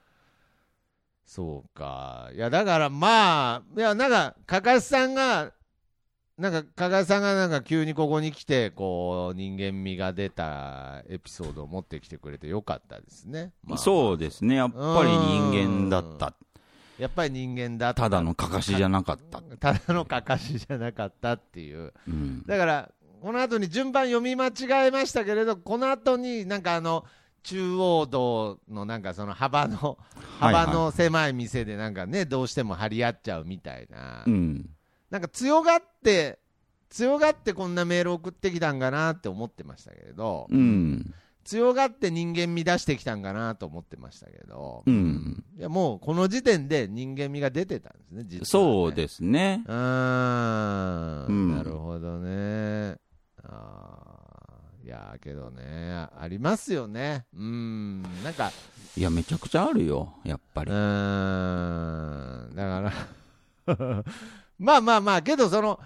[1.24, 2.30] そうか。
[2.35, 5.52] いや、だからまあ、いや、なんか、かかしさんが、
[6.38, 13.52] なんか、かかしさんがなんか急にここに来て、こう、人間味が出たエピソードを持ってきてくれてよかったですね。
[13.64, 14.56] まあそうですね。
[14.56, 16.35] やっぱり人間だった。
[16.98, 19.40] やっぱり人間だったただのかかしじゃなかった。
[19.58, 21.92] ただのかかしじゃなかったっていう。
[22.06, 22.44] うん。
[22.46, 22.90] だから、
[23.22, 27.04] この後に順番読み間違えましたけれど、この後になんかあの、
[27.42, 29.98] 中央道のなんかその幅の、
[30.38, 34.24] 幅の狭い店でなんかね、どうしても張り合っちゃうみたいな。
[34.26, 34.70] うん。
[35.11, 36.38] なんか強がって、
[36.88, 41.14] 強がってこんなメール送ってきたんかなって思ってましたけれど、うん。
[41.44, 45.44] 強がって人間味出してきたんかなと思ってましたけど、うん。
[45.59, 48.44] いやもうこの時点で人間味が出てたんですね、実は、ね。
[48.46, 49.64] そうですね。
[49.66, 52.96] うーん、うんなるほどね。
[53.42, 54.21] あー
[54.85, 57.25] いやーけどね、あありますよね。
[57.37, 58.51] うん、なんか、
[58.97, 60.14] いや、めちゃくちゃあるよ。
[60.25, 60.71] やっぱうり。
[60.73, 60.75] ー
[62.53, 62.92] ん、だか
[63.77, 64.05] ら、
[64.59, 65.79] まあまあまあ、けどその、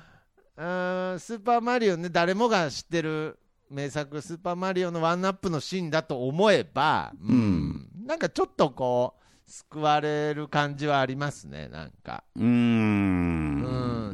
[0.56, 3.38] うーんスーパーマリオね、誰もが知ってる
[3.70, 12.24] 名作、スーパーマリオのワンナップのシーンだと思えば、うん、なんかちょっとこう、救われる感じはありますね、なんか。
[12.34, 13.55] うーん。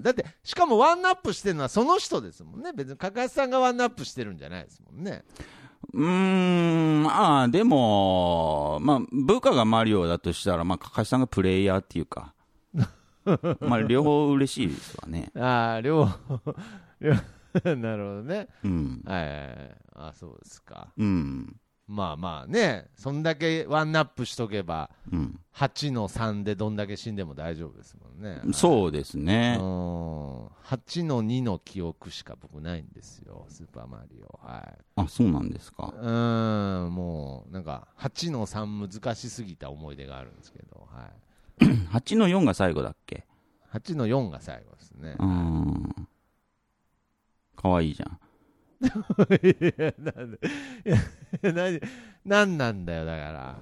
[0.03, 2.73] うん、だって、しかもワンナップしてるのはその人ですもんね。
[2.73, 5.25] 別に、かかしさんがワンナップしてるんじゃないですもんね。
[5.93, 12.35] うーん、ああ、でも、まあ、部下がマリオだとしたら、まあ、かかしさんがプレイヤーっていうか、
[13.61, 15.31] まあ、両方嬉しいですわね。
[15.37, 16.41] ああ、両方、
[17.01, 17.15] 両
[17.77, 18.49] なるほどね。
[18.65, 19.03] うん。
[19.05, 19.77] はいはいはい。
[19.95, 20.89] あそうですか。
[20.97, 21.57] うん。
[21.89, 25.39] まあまあね、そんだけワンナップしとけば、うん。
[25.55, 28.41] 8の3でどんだけ死んでも大丈夫ですもんね。
[28.55, 29.25] そうですうん。
[29.27, 29.59] ね。
[29.59, 34.41] 8の2の記憶しか僕ないんですよ、スーパーマリオ。
[34.43, 34.79] はい。
[34.97, 35.93] あ、そうなんですか。
[35.95, 41.09] うーん、もう、なんか、8の3難しすぎた思い出があるんですけど、は
[41.61, 41.65] い。
[41.93, 43.27] 8の4が最後だっけ
[43.73, 45.23] ？8の4が最後ですねう。
[45.23, 46.09] ーん。
[47.57, 48.19] かわいいじゃん。
[48.83, 48.87] い
[49.79, 50.39] や、なんで、
[50.85, 50.97] いや、
[51.53, 51.81] 何、
[52.25, 53.57] なんなんだよ、だから。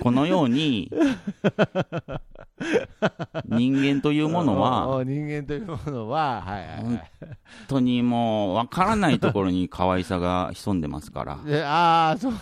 [0.00, 0.90] このように、
[3.46, 7.00] 人間というものおは、お人間というものは、はいはいは本
[7.68, 12.34] 当にもう、わからないところに可愛さが潜んでますからああ、そう。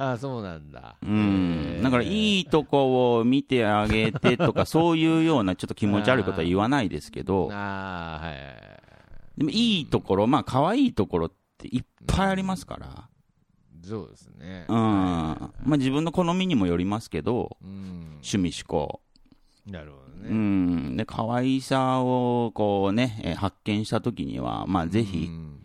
[0.00, 0.96] ああ、そうなんだ。
[1.02, 1.80] うん。
[1.82, 8.36] だから、いいとこを見てあげてとか、 そういうようなちょっと気持ち悪いことは言わないですけど、ああ、はい。
[9.36, 13.08] でもいいところ、まあ、可愛いところっていっぱいありますから。
[13.82, 14.64] そうですね。
[14.68, 14.76] うん。
[14.76, 18.20] まあ、自分の好みにもよりますけど、うん。
[18.22, 19.02] 趣味思考。
[19.66, 20.34] なるほどうね。
[20.34, 20.96] ん。
[20.96, 25.62] で、可愛さを、こうね、えー発見したときには、まあ、ぜひ、うん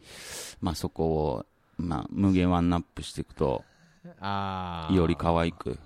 [0.59, 1.45] まあ、そこを、
[1.77, 3.63] まあ、無限ワンナップしていくと、
[4.19, 4.93] ああ。
[4.93, 5.77] より可愛く。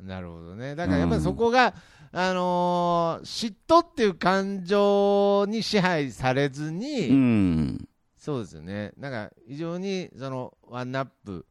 [0.00, 0.74] なるほどね。
[0.74, 1.74] だからやっぱりそこが、
[2.12, 7.88] あのー嫉妬っていう感情に支配されずに、うん。
[8.16, 8.92] そうですよね。
[8.96, 11.46] なんか非常にそのワンナップ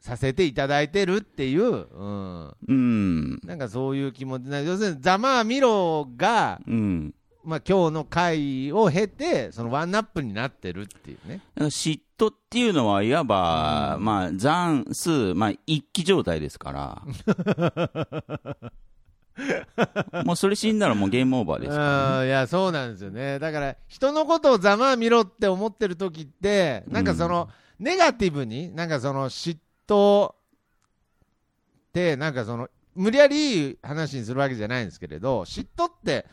[0.00, 3.40] させていただいてるっていう、うん、うん。
[3.44, 7.14] なんかそういう気持ちな、要するに、ざまあみろが、うん。
[7.46, 11.40] まあ今日の回を経て、そのワンナップになってるっていうね。
[11.56, 17.02] 嫉妬っていうのは、いわば、まあ、残数、まあ、一気状態ですから。
[20.24, 23.38] もうそれ死んだらもうゲームオーバーですから、うんいや、そうなんですよね。
[23.38, 30.34] だから、人のことをざまあみろって思ってる時って、なんかその、ネガティブに、なんかその嫉妬っ
[31.92, 36.26] て、なんかその、無理やり話にするわけじゃないんですけれど、嫉妬って、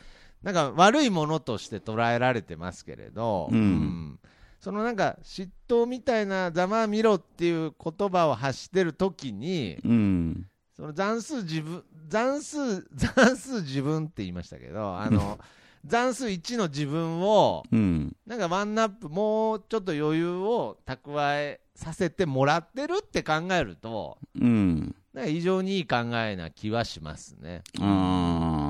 [0.43, 4.19] なんか悪いものとして捉えられてますけれど、うん
[4.63, 10.45] そのなんか嫉妬みたいなざまあみろっていう言葉を発してる時に、うん。
[10.73, 15.37] その残数自分、残数、 残数自分って言いましたけど、あの、
[15.85, 18.15] 残数1の自分を、うん。
[18.25, 24.95] なんかワンナップ、もうちょっと余裕を蓄えさせてもらってるって考えると、うん。
[25.13, 27.61] なんか非常にいい考えな気はしますね。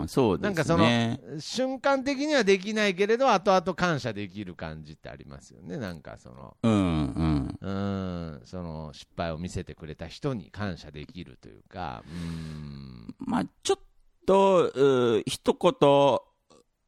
[0.08, 0.44] そうですね。
[0.44, 5.78] なんかその、瞬間的にはできないけれど、後々感謝できる感じってありますよね。
[5.78, 7.58] なんかその、うん、うん。
[7.62, 13.84] うーん、その失敗を見せてくれた人に感謝できるというか、うーん、まあ、ちょっ
[14.26, 16.20] と、う一言、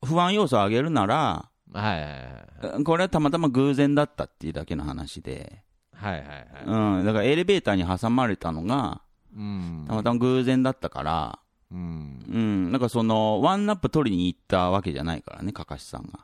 [0.04, 2.10] 不安要素を上げるなら、はいはいは
[2.72, 2.84] いはい。
[2.84, 5.65] これはたまたま偶然だったっていうだけの話で、
[5.96, 6.98] はいはいはい。
[7.00, 9.02] うん、だからエレベーターに挟まれたのが、
[9.36, 11.40] うんたまたま偶然だったから、
[11.72, 12.24] うん。
[12.32, 16.20] うん、なんかその、ワンナップ取りに行ったわけじゃないからね、かかしさんが。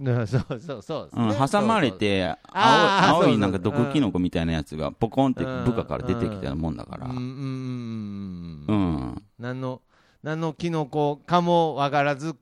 [0.00, 1.10] うんそうそうそう。
[1.12, 8.96] うん、挟まれて、青いなんか毒キノコみたいなやつがポコンってうん部下から出てきたもんだからうん、うんうんうんううん。
[9.14, 9.80] ん、何の、
[10.22, 12.34] 何のキノコかもわからず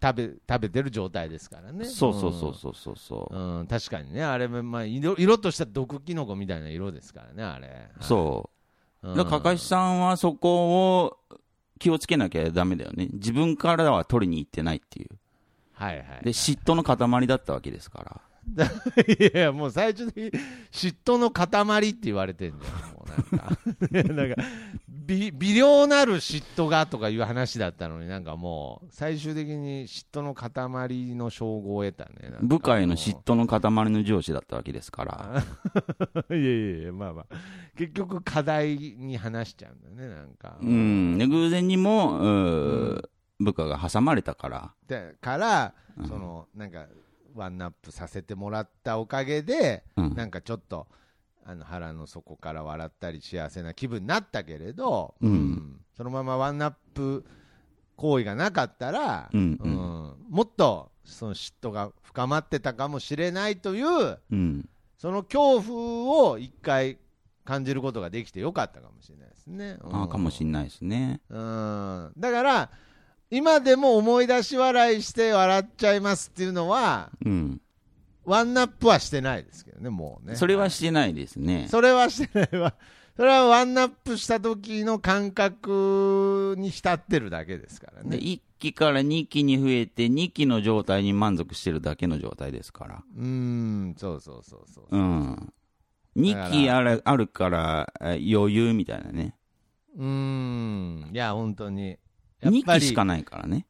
[0.00, 1.84] 食べ、食べてる状態ですからね。
[1.84, 3.58] そうそうそうそうそうそうう、ん。
[3.60, 7.88] うん、確かにね、あれも、まあ、色色とした毒キノコみたいな色ですからね、あれ。
[8.00, 8.50] そ
[9.02, 9.08] う。
[9.08, 9.16] うん。
[9.16, 11.18] だからかかしさんはそこを
[11.78, 13.08] 気をつけなきゃダメだよね。
[13.12, 15.10] 自分からは取りに行ってないっていう。
[15.72, 16.24] はいはい。
[16.24, 18.20] で、嫉妬の塊だったわけですから。
[18.56, 20.30] いやいや、もう最終的に
[20.70, 24.14] 嫉妬の塊って言われてんじゃん、もうなんか。
[24.14, 24.42] なんか
[24.88, 32.36] 微、微量なる嫉妬がとかいう話だったのになんかもう、最終的に嫉妬の塊の称号を得たね。
[32.42, 35.44] 部下への嫉妬の塊の上司だったわけですから。
[36.30, 37.26] いやいやいや、まあまあ。
[37.76, 40.58] 結局課題に話しちゃうんだよね、なんか。
[40.60, 41.16] うん。
[41.16, 43.08] で、偶然にも、うー
[43.40, 44.74] 部下が挟まれたから。
[44.88, 46.86] でから、うんその、なんか、
[47.34, 50.14] ワンナップさせてもらったおかげで、うん。
[50.14, 50.86] なんかちょっと、
[51.44, 55.80] あの腹の底から笑ったり幸せな気分になったけれど、うん。
[55.96, 57.24] そのままワンナップ
[57.96, 60.16] 行為がなかったら、うんううん。
[60.28, 64.68] もっとその嫉妬が深まってたかもしれないという、うん。
[64.98, 66.98] その恐怖を一回
[67.44, 69.78] 感じることができてよかったかもしれないですね。
[69.82, 71.22] ああ、かもしんないですね。
[71.30, 72.12] うん。
[72.18, 72.70] だから、
[73.30, 77.60] 今でも思い出し笑いして笑っちゃいますっていうのは、うん。
[78.24, 80.36] ワンナップはしてないですけどね、もうね。
[80.36, 81.66] それはしてないですね。
[81.70, 82.74] それはしてないわ。
[83.16, 88.16] それはワンナップした時の感覚に浸ってるだけですからで、ね。
[88.16, 93.02] 1期から2期に増えて、2期の状態に満足してるだけの状態ですから。
[93.16, 94.86] うーん、そうそうそうそう。
[94.90, 95.52] うん。
[96.16, 99.34] 2期あるあるからえ余裕みたいなね。
[99.96, 101.98] うーん、いや、本当に。
[102.40, 103.66] やっ2ぱり期しかないからね。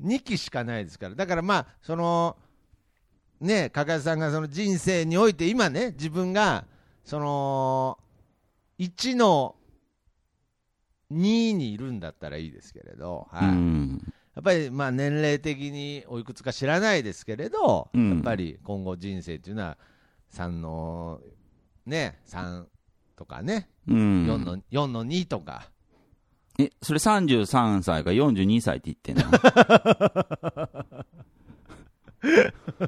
[0.00, 2.36] 2期しかないですから、だからまあ、その、
[3.40, 6.66] ね、加賀さんがその人生において、今ね、自分が、
[7.04, 7.98] その、
[8.78, 9.56] 1の
[11.12, 14.00] 2にいるんだったらいいですけれど、うはいん。
[14.34, 19.76] やっぱりまあ年齢的においくつか知らないですけれど、うんやっぱり今後人生っていうのは、
[20.32, 21.20] 3の、
[21.84, 22.64] ね、3
[23.16, 24.26] とかね、うん。
[24.26, 25.70] 4の、4の2とか、
[26.62, 29.30] え、それ33歳か42歳って言ってんの？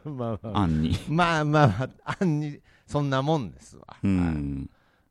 [0.14, 0.96] まあまあ、案に。
[1.08, 3.84] まあまあまあ、案に、そんなもんですわ。
[4.02, 4.68] うはいん。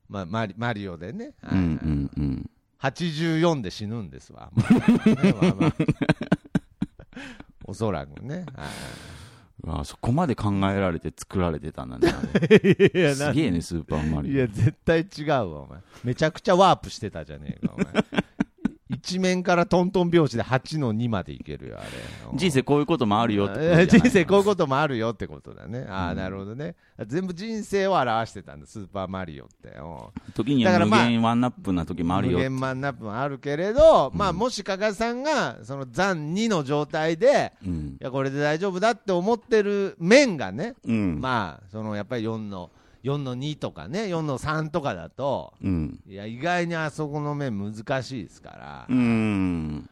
[0.09, 2.49] まあ、マリマリオでね、はいうんうんうん。
[2.81, 4.51] 84で死ぬんですわ。
[4.53, 4.73] まあ
[5.23, 5.73] ねまあまあ
[7.65, 8.45] おそらくね。
[8.55, 8.69] は
[9.67, 12.09] あそこまで考えられて作られてたんだね。
[12.95, 14.31] いやすげえね、スーパーマリオ。
[14.33, 15.79] いや、絶対違うわ、お前。
[16.03, 17.85] めちゃくちゃワープしてたじゃねえか、お前。
[19.03, 21.87] 一面からトントン拍子で8の2までいけるよ、あれ。
[22.35, 25.87] 人生こういうこともあるよってこと人生こういうこともあるよってことだね。
[25.89, 26.75] ああ、うんなるほどね。
[27.07, 29.69] 全部人生を表してたんだ、スーパーマリオって。
[29.69, 32.43] うん時には無限ワンナップな時もあるよ無。
[32.43, 38.03] 限マンナップもあるけれど、まあ、もし加賀さんが、その残2の状態で、うんい。
[38.03, 41.19] や、これで大丈夫だって思ってる面がね、うん。
[41.19, 42.69] まあ、そのやっぱり4の、
[43.03, 46.03] 4の2とかね、4の3とかだと、うん。
[46.07, 49.89] いや、意外にあそこの面難しいですから、うん。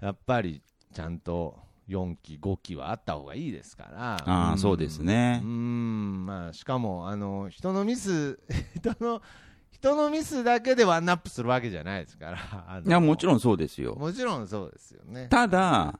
[0.00, 0.62] やっぱり
[0.94, 1.58] ちゃんと
[1.88, 4.16] 4期、5期はあった方がいいですから。
[4.16, 5.46] ああ、んそうですねう。
[5.46, 8.38] ん、まあ、しかも、あの、人のミス、
[8.76, 9.22] 人の、
[9.70, 12.82] 人のミスだけでワンナップするわけじゃないですから。
[12.84, 13.94] いや、もちろんそうですよ。
[13.94, 15.28] もちろんそうですよね。
[15.28, 15.98] ただ、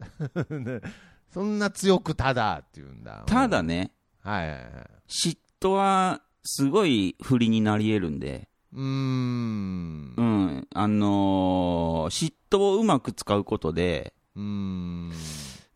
[1.30, 3.24] そんな強くただって言うんだ。
[3.26, 3.92] ただね、
[4.22, 4.64] はいはいはい。
[5.08, 10.22] 嫉妬はすごい不利になり得るんで、うーんう。
[10.22, 15.12] ん、あのー嫉妬をうまく使うことで、うーん。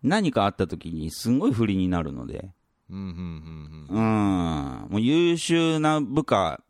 [0.03, 2.51] 何かあった時にすごい不利になるので、
[2.91, 6.61] うん、うん、うん、もう優秀な部下、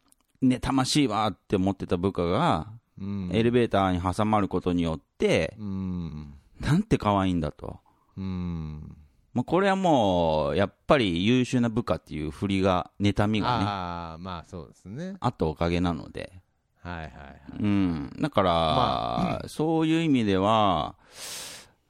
[0.42, 2.68] 妬ましいわって思ってた部下が、
[3.00, 3.30] うん。
[3.32, 6.34] エレベーターに挟まることによって、うん。
[6.60, 7.80] なんて可愛いんだと。
[8.16, 8.96] うん。
[9.34, 15.16] まあ、これはもう、やっぱり優秀な部下っていう振りが、妬みがね、ああ、まあそうですね。
[15.18, 16.32] あったおかげなので。
[16.80, 17.12] はいはいはい。
[17.58, 18.12] うん。
[18.20, 20.94] だから、まそういう意味では、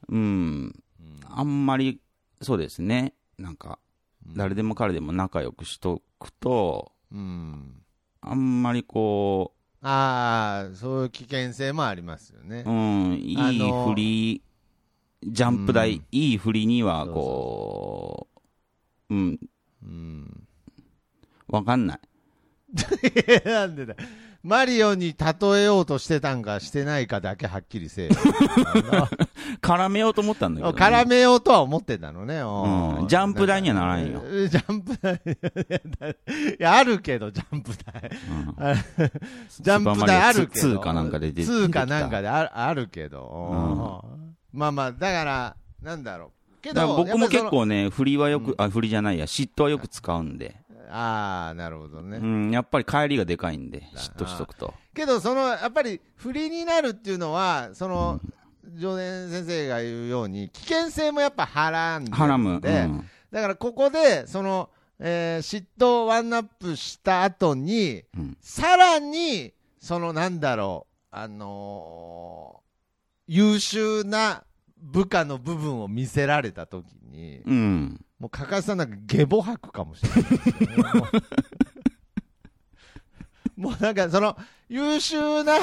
[0.09, 0.83] うん、
[1.29, 2.01] あんまり、
[2.41, 3.13] そうですね。
[3.37, 3.77] なんか、
[4.35, 7.83] 誰でも彼でも仲良くしとくと、うん。
[8.21, 12.73] あんまりこああ、そういう危険性もありますよねう、う。
[12.73, 14.41] ん、いい振り、
[15.25, 18.27] ジャンプ台、うんいい振りには、そうそうこ
[19.09, 19.39] う、うん、
[19.83, 20.47] うん。
[21.47, 21.99] わかんない。
[23.45, 23.95] なんでだ。
[24.45, 28.11] マリオに例えようとしてたんかしてないかだけはっきりせえよ。
[29.59, 30.77] 絡めようと思ったんだけど、ね。
[30.79, 32.41] 絡めようとは思ってたのね。
[32.41, 35.19] うんジャンプ台にはならんよえジャンプ台。
[36.59, 38.11] いや、あるけど、ジャンプ台。
[38.29, 40.61] うんあジャンプ台あるけど。
[40.61, 44.05] スーパーマリオ2かなんかで出て2かなんかであるあるけど。
[44.55, 46.61] まあまあ、だから、なんだろう。
[46.61, 50.55] けど、僕も結構ね、振りはよく、あ、振りじゃないや、嫉妬はよく使うんで。
[50.89, 52.17] ああ、なるほどね。
[52.17, 54.73] うん、やっぱり帰りがでかいんで、嫉妬しとくと。
[54.93, 58.19] けど、その、やっぱり、不利になるっていうのは、その、
[58.75, 62.59] 常連先生が言うように、危険性もやっぱはらんでハラム。
[62.61, 72.64] で、うんだからここで、その、えー嫉妬ワンナップした後に、うんさらに、そのなんだろう、あのー
[73.27, 74.43] 優秀な
[74.77, 78.05] 部下の部分を見せられたときに、うん。
[78.19, 80.31] もうかかしさんなんか下ボ吐くかもしれない
[80.77, 81.07] ね、も
[83.57, 84.37] う もうなんかその
[84.69, 85.53] 優秀な、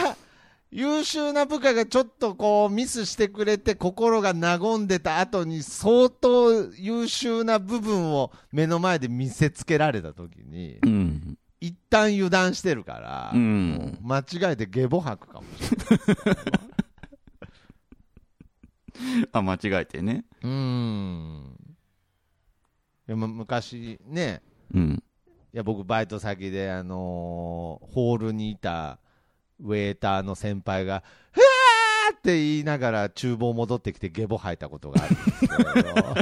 [0.71, 11.39] 優秀な部下がちょっとこうミスしてくれて心が和んでた後に相当優秀な部分を目の前で見せつけられた時にうん。
[11.61, 16.72] 一旦油断してるから、うん間違えて下ボ吐くかもしれない。
[19.33, 20.25] あ、間違えてね。
[20.43, 21.57] うーん。
[23.09, 24.43] いやむ昔ね、
[24.73, 25.03] うん。
[25.53, 28.99] いや僕、バイト先で、あのーホールにいた
[29.61, 36.15] ウェーターの先輩が、ふわーって言いながら厨房戻ってきてゲボ吐いたことがあるんですけど、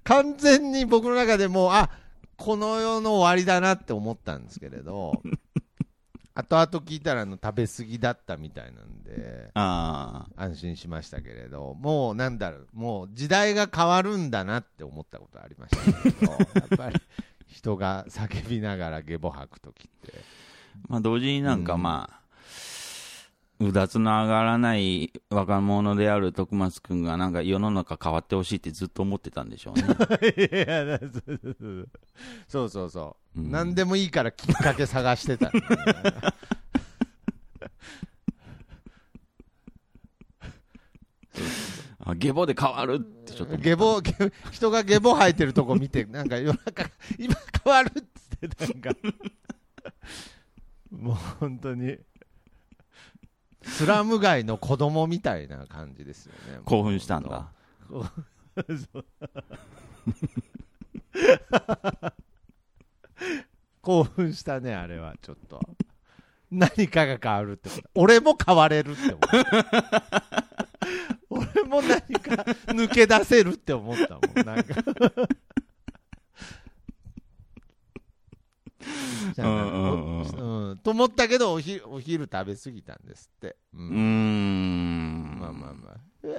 [0.04, 1.90] 完全に僕の中でもう、あ
[2.36, 5.20] この世の終わりだなって思ったんですけれど、
[6.38, 10.42] 後々聞いたらあの食べ過ぎだったみたいなんで、ああ。
[10.44, 17.00] 安心しましたけれど、もうなんだろう、もう時代が変わるんだなって思ったことありましたけど、 やっぱり
[17.48, 20.14] 人が叫びながらゲボ吐くときって。
[20.86, 22.20] まあ、同時になんかうんまあ、
[23.60, 29.82] うだつの上がらない若者である徳松くんがなんか世の中変わってほしいってずっと思ってたんでしょうね。
[29.82, 29.86] い
[30.54, 31.00] や
[32.46, 33.42] そうそうそう、う。
[33.42, 33.50] ん。
[33.50, 35.50] 何でもいいからきっかけ探してた、
[42.00, 43.64] あゲボで変わるってちょっと思った。
[43.64, 44.14] ゲボゲ
[44.52, 46.88] 人がゲボ吐いてるとこ見て、なんか夜中、
[47.18, 47.34] 今
[47.64, 48.90] 変わるっつって、なんか、
[50.90, 51.98] もう本当に、
[53.68, 56.60] スラム街の子供みたいな感じですよね。
[56.64, 57.52] 興奮したんだ。
[63.82, 65.60] 興奮したね、あれは、ちょっと。
[66.50, 67.82] 何かが変わるってこと。
[67.94, 70.44] 俺も変われるって思った。
[71.30, 72.42] 俺も何か
[72.72, 74.46] 抜け出せるって思ったもん。
[74.46, 74.74] なんか。
[74.74, 75.26] じゃあ
[78.80, 78.87] うんうんうんうん
[80.82, 83.56] と思ったけどおひ、お昼食べ過ぎたんですって。
[83.74, 85.38] ううーん。
[85.40, 85.96] まあまあまあ。
[86.22, 86.36] うわ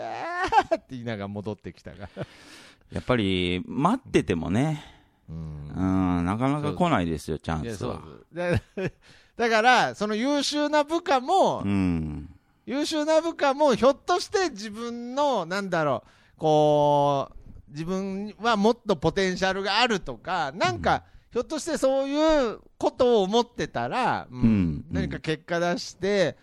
[0.71, 2.09] ーって言いながら戻ってきたが。
[2.91, 4.83] やっぱり、待っててもね、
[5.29, 8.01] うんうん、なかなか来ないですよ、チャンスは。
[8.33, 8.61] だ
[9.37, 12.29] だから、その優秀な部下も、うん。
[12.65, 26.37] 優秀な部下も、ひょっとして自分の、なんだろう、こう、自分はもっとポテンシャルがあるとか、なんか、ひょっとしてそういうことを思ってたら、うんうん何か結果出して、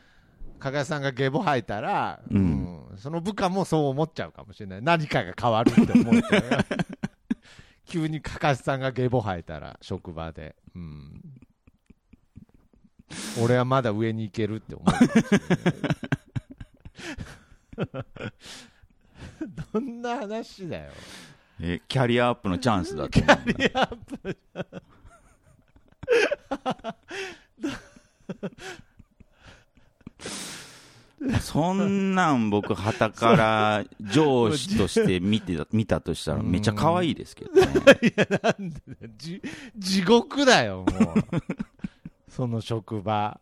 [0.59, 2.43] 加賀さんがゲボ吐いたら、うんう
[2.95, 4.82] んその部下もそう思っちゃうかもしれない。
[4.82, 6.24] 何かが変わるって思って。
[7.84, 10.57] 急にかかしさんがゲボ吐いたら、職場で。
[10.74, 11.22] うん
[13.43, 14.87] 俺はまだ上に行けるって思う。
[19.72, 20.93] どんな話だよ。
[21.61, 23.52] えキャリアアップのチャンスだと思う。
[23.52, 24.36] リアップ
[31.40, 37.64] そんなん僕、旗から上司として見てた見たとしたら、めっちゃ可愛いですけどね。
[39.16, 39.40] じ
[39.76, 41.14] 地獄だよ、もう。
[42.28, 43.40] その職場。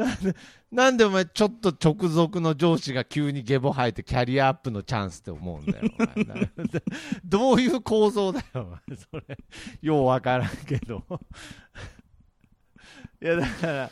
[0.00, 0.36] なんで、
[0.72, 5.88] なんでお前、ちょっと直属の上司が急にゲボ吐いてキャリアアップのチャンスって思うんだよ。
[7.24, 8.78] どういう構造だよ、
[9.10, 9.38] それ。
[9.82, 11.04] ようわからんけど。
[13.22, 13.90] いや、だから、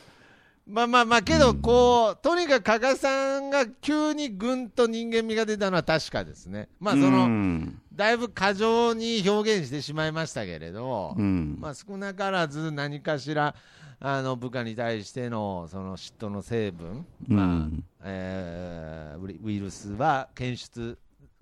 [0.66, 6.68] まあまあまあ、けど、こう、とにかく加賀さんが急にぐんと人間味が出たのは確かですね。
[6.80, 13.56] まあ、その、うんだいぶ過剰に表現してしまいましたけれど、うんまあ、少なからず何かしら
[14.00, 20.98] あの部下に対してのその嫉妬の成分、まあうんえーウイルスは検出、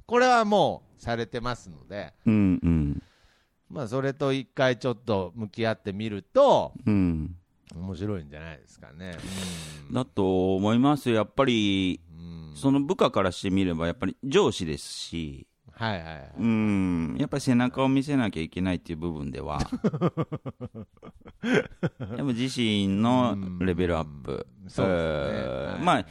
[0.07, 3.02] これはもうされてますので、うんうん。
[3.68, 7.34] まあ、それと一回ちょっと向き合ってみると、うん。
[7.74, 9.18] 面白いんじゃないですかね。
[9.88, 9.94] うん。
[9.94, 11.16] だと思いますよ。
[11.16, 12.52] やっぱり、うん。
[12.57, 15.46] その部下からしてみれば、やっぱり上司ですし、
[15.79, 16.31] はいはいはい。
[16.39, 19.66] うん、やっぱり背中を見せなきゃいけないっていう部分では、や
[22.07, 25.85] っぱ自身のレベルアップ、そうですね。
[25.85, 26.07] まあ、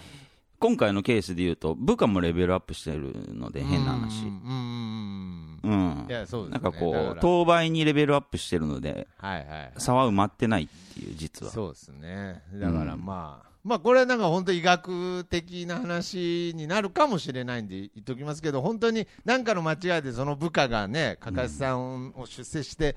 [0.60, 4.24] 今回のケースで言うと、部下もレベルアップしてるので、変な話。
[4.24, 4.26] う。
[4.26, 6.06] んうんううん。
[6.06, 6.08] ん。
[6.10, 6.62] いやそうですね。
[6.64, 9.72] なんかこう、当倍にレベルアップしてるので、はいはいはい。
[9.78, 11.52] 差は埋まってないっていう、実は。
[11.52, 12.44] そうですね。
[12.54, 22.96] だからまあ、まあこれはなんか本当医学的な話になるかもしれないんで言っときますけど、本当に何かの間違いでその部下がね、かかしさんを出世して、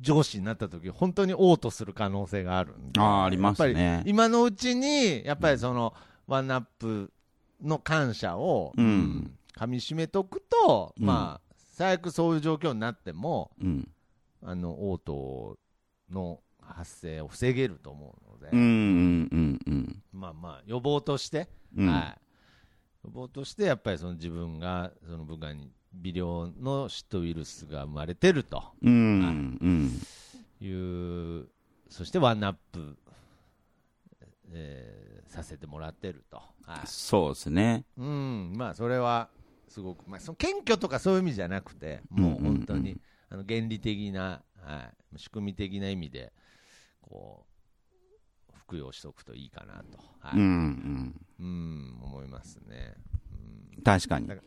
[0.00, 3.00] 上司になった時本当に嘔吐する可能性があるんで。
[3.00, 5.94] あーありますねやっぱり今のうちに、やっぱりその、
[6.26, 7.12] ワンナップ
[7.62, 13.88] の感謝を、うん噛み締めとくと、うんまあ、最悪そういう状況になっても、うん。
[14.42, 15.58] あの、嘔吐
[16.10, 19.41] の発生を防げると思うので、うんうんうんうん。
[20.22, 22.18] まあまあ、予防として、うんはい。
[23.04, 30.00] 予防として、やっぱりその自分が、その部下に微量のシトウイルスが生まれてるとうんうん。
[30.60, 31.48] いう、
[31.88, 32.96] そしてワンナップ、
[34.52, 36.36] えーさせてもらってると。
[36.66, 36.86] はい。
[36.86, 37.86] そうですね。
[37.96, 39.30] うん、まあ、それは、
[39.66, 43.00] すごく、まあ、その謙虚とかそういう意味じゃなくて、もう本当に、
[43.30, 46.34] あの、原理的な、はい、仕組み的な意味で、
[47.00, 47.51] こう、
[48.72, 51.98] 服用しておくといいかなと、はい、うんうん、うん。
[52.02, 52.94] 思いますね。
[53.84, 54.28] 確かに。
[54.28, 54.46] なん確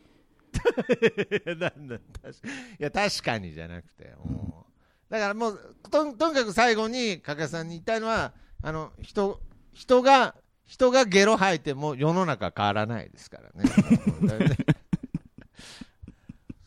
[2.78, 9.40] いや、確かにじゃなくて、もうだからもうと、とにかく最後に、加賀さんに言いたいのは、あの、人、
[9.72, 13.70] 人が、人がゲロ吐いても世の中変わらないですからね。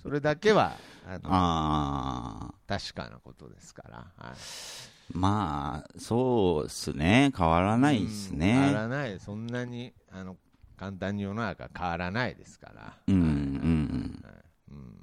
[0.02, 2.54] それだけは、あのああ。
[2.68, 3.98] 確かなことですから。
[4.16, 7.32] はいまあ、そうっすね。
[7.36, 8.74] 変わらないですうん変わね。
[8.74, 9.20] らない。
[9.20, 10.38] そんなに、あの、
[10.78, 12.94] 簡単に世の中変わらないですから。
[13.08, 14.34] うんうんはい
[14.72, 14.96] うん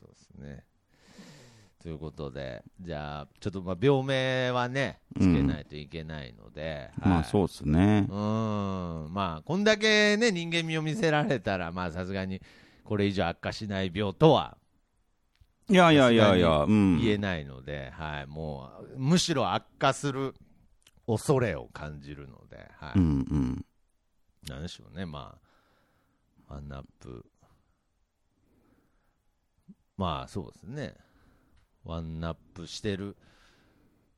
[0.00, 0.64] そうですね。
[1.82, 8.12] ということで、じゃあ、ちょっとまあ病名はね、つけないといけないので、まあ、はいそうっすねう。
[8.12, 8.16] ん、
[9.12, 12.40] まあ、こんだけね、人間味を見せられたら、まあ、さすがに、
[12.84, 14.56] これ以上悪化しない病とは
[15.70, 16.98] いやいやいやいや、うん。
[17.00, 20.34] 言えないので、はい、もう、むしろ悪化する
[21.06, 22.98] 恐れを感じるので、はい。
[22.98, 23.64] うんうん。
[24.48, 25.38] なんでしょうね、ま
[26.48, 27.24] あ、ワンナップ。
[29.96, 30.94] まあ、そうですね。
[31.84, 33.16] ワンナップしてる、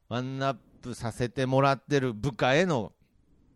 [0.08, 2.92] ワンナップさせてもらってる部下への、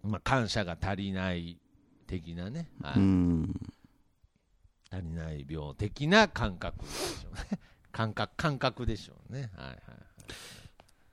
[0.02, 1.58] まあ、感謝が足りない
[2.06, 3.54] 的なね、はいうん。
[4.90, 7.58] 足りない病的な感覚でしょうね。
[7.96, 9.50] 感覚、感覚でしょうね。
[9.56, 9.76] はいはい。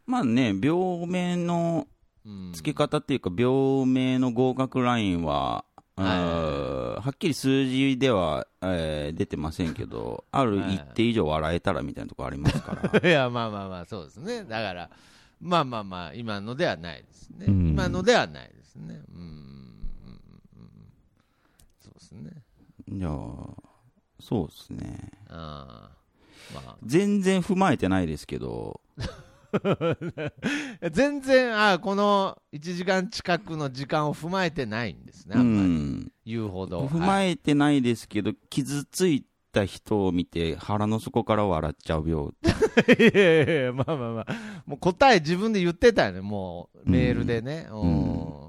[0.06, 1.88] まあね、病名の
[2.26, 5.66] うん付け方っていうか、病名の合格ラインは、
[5.96, 13.00] はいはっきり数字では、えー出てませんけど、ある一定以上笑えたらみたいなところありますから。
[13.10, 14.44] いや、まあまあまあ、そうですね。
[14.44, 14.90] だから、
[15.40, 17.46] まあまあまあ、今のではないですね。
[17.48, 19.02] うん今のではないですね。
[19.14, 19.22] うん。
[19.22, 19.32] うんうん
[20.58, 20.70] うん
[21.80, 22.32] そうですね。
[22.90, 23.12] じゃあ、
[24.20, 25.12] そうですね。
[25.30, 25.90] あ
[26.54, 29.98] ま全然踏まえてないですけど、あ、
[30.92, 36.12] 全然あこの1時間近くの時間を踏まえてないんですね、うあんまりん。
[36.26, 36.88] 言うほど。
[36.88, 42.28] 踏まえてないですけど、傷ついた人を見て腹の底から笑っちゃう病。
[42.98, 47.68] いやいやいや、まあまあまあ、もう答え自分で言ってたよね、もうメールでね。
[47.72, 48.44] うん。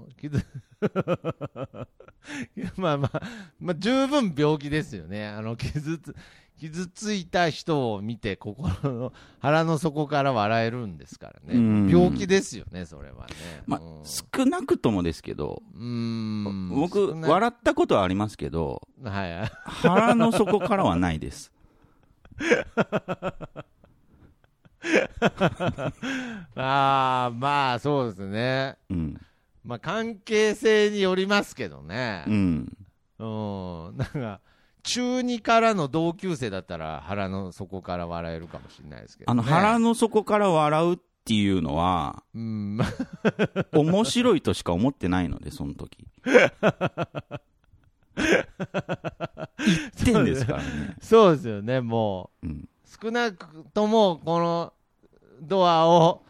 [2.76, 3.22] まあまあ、
[3.60, 5.26] まあ、十分病気ですよね。
[5.26, 6.14] あの、傷つ、
[6.58, 11.58] 傷ついた人を見て、心の、腹の底から笑えるんですからね。
[11.58, 13.34] うん病気ですよね、それはね。
[13.66, 16.68] まあうん、少なくともですけど、うーん。
[16.70, 19.50] 僕、笑ったことはありますけど、はい。
[19.64, 21.52] 腹の底からはないです。
[26.56, 28.76] ああ、まあ、そうですね。
[28.90, 29.20] うん。
[29.64, 32.24] まあ、関係性によりますけどね。
[32.26, 32.76] うん。
[33.18, 33.24] う
[33.92, 34.40] ん、なんか、
[34.84, 39.40] 中2からの同級生だったら腹の底から笑えるかもしれないですけど、ね。
[39.40, 42.88] あの、腹の底から笑うっていうのは、うん、まあ
[43.72, 46.06] 面白いとしか思ってないので、その時。
[50.24, 50.96] ですからね。
[51.00, 52.50] そうですよね、もうん。
[52.50, 52.68] う、
[53.02, 54.72] 少なくとも、この
[55.40, 56.22] ドアを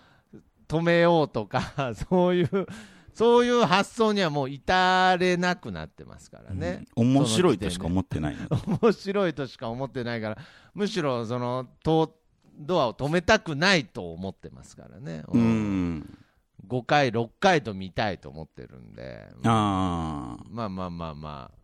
[0.68, 2.66] 止めようとか、そういう、
[3.14, 6.84] そういう発想にはもう至れなくなってますからね。
[6.96, 8.36] うん面白いとしか思ってない。
[8.82, 10.38] 面白いとしか思ってないから、
[10.74, 12.16] むしろ、その、と
[12.56, 15.24] ドアを止めたくないと思ってますからね。
[15.28, 15.38] う。
[15.38, 16.18] ん。
[16.66, 20.44] 5回、6回と見たいと思ってるんで、ああ。
[20.48, 21.58] まあまあまあまあ、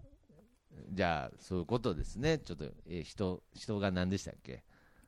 [0.93, 4.63] じゃあ、そういうことですね、ちょっと、えー人人が何でしたっけ？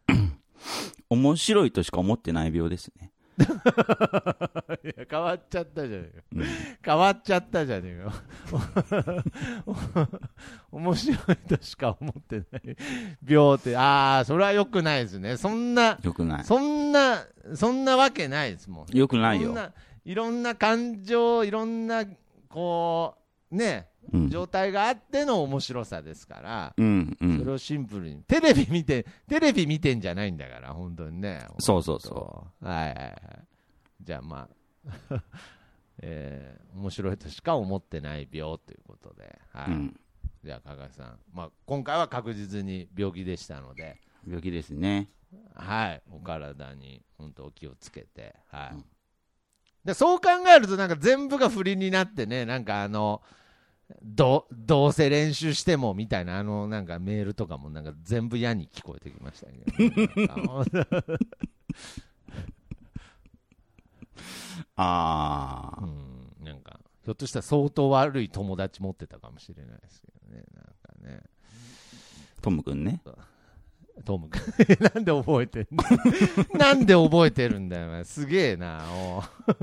[1.11, 3.13] 面白いとしか思ってない病ですね。
[4.85, 6.45] いや変わっちゃったじゃねえか、うん
[6.85, 8.13] 変わっちゃったじゃねえか、
[10.73, 11.19] 面白い
[11.49, 12.77] としか思ってない
[13.27, 16.45] 病って、ああ、それはよくないですね、そんな、よくない。
[16.45, 17.25] そんな、
[17.55, 18.97] そんなわけないですもん。
[18.97, 19.55] よくないよ。
[20.05, 22.05] いろんな感情、いろんな、
[22.49, 23.17] こ
[23.51, 23.92] う、ね、うん。
[24.29, 27.55] 状態があっての面白さですから、うん、うそれん。
[27.55, 31.47] をシンプルに、テレビ見て、 テレビ見てんじゃないんだから、本当にね。
[31.59, 33.19] そうそうそはいはいはい。
[34.01, 34.49] じゃあま
[35.11, 35.23] あ、
[35.99, 39.71] えー面白いとしか思ってない病ということで、はい。
[39.71, 40.01] うん。
[40.43, 45.09] じゃあ、加賀さん、まあ、今回は確実に病気でしたので、病気ですね。
[45.55, 48.75] はい、お体に本当お気をつけて、はい。
[48.75, 48.85] うん
[49.85, 53.21] でそう考えると、なんか全部が不利になってね、なんかあの、
[54.03, 60.73] どどうせ練習してもみたいな、あのなんかメールとかもなんか全部嫌に聞こえてきましたけど、ね、
[64.77, 65.83] ああ。
[65.83, 70.73] うん、なんか、ひょっとしたら相当悪い友達持ってたかもしれないですけどね、なんか
[71.03, 71.23] ね。
[72.41, 73.01] トムくんね。
[74.05, 74.43] トム君
[74.95, 75.85] なんで覚えてんの？
[76.59, 78.83] なんで覚えてるんだよ、すげえな、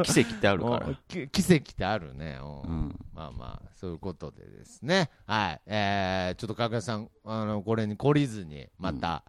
[0.04, 0.96] 奇跡ってあるかおら。
[1.08, 2.64] き奇跡ってあるね、お。
[2.66, 3.00] ううん。
[3.14, 9.24] まあまあ、そういうことでですね、はい、えー、ちょっとかかさん、あのこれに懲りずに、また、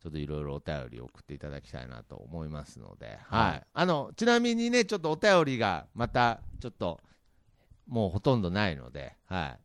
[0.00, 3.62] ちょっといろいろお便りを送っていただきたいなと思いますので、はい、はい。
[3.72, 7.00] あのちなみにね、ちょっとお便りがまた、ちょっと、
[7.86, 9.58] もうほとんどないので、はい、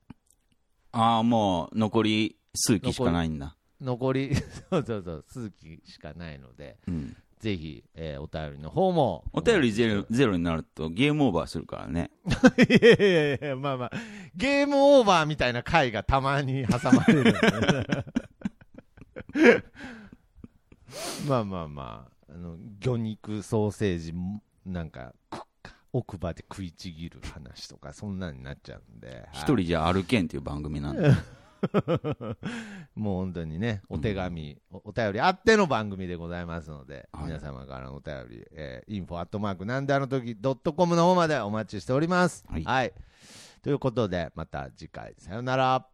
[0.91, 3.55] ああ、もう残り数期しかないんだ。
[3.81, 4.35] 残り、
[4.69, 7.15] そうそうそう、数期しかないので、うん。
[7.39, 9.23] ぜひ、えーお便りの方も。
[9.31, 12.11] お便りゼロゼロになるとゲームオーバーするからね。
[12.25, 13.91] いやいやいや、まあまあ、
[14.35, 17.33] ゲームオーバーみたいな回がたまに挟まれるんで
[21.27, 31.09] まあまあまあ、あの魚肉ソーセージも、なんか、く奥歯で食いちぎる話とか、そんなんになっちゃうんで、一人じゃ歩けんっていう番組なんで。
[32.95, 42.45] もう本当にね、お手紙、おお便りあっての番組でございますので、はい皆様からのお便り、えー、info アットマークなんであの時ドットコムの方までお待ちしております。
[42.47, 42.93] はい
[43.61, 45.85] ということで、また次回、さよなら。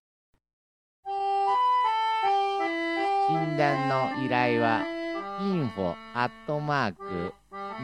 [3.27, 4.83] 診断の依頼は、
[5.41, 7.33] info アットマーク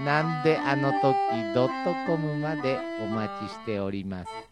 [0.05, 1.13] なんであの時
[1.53, 4.50] ドットコムまでお待ちしております。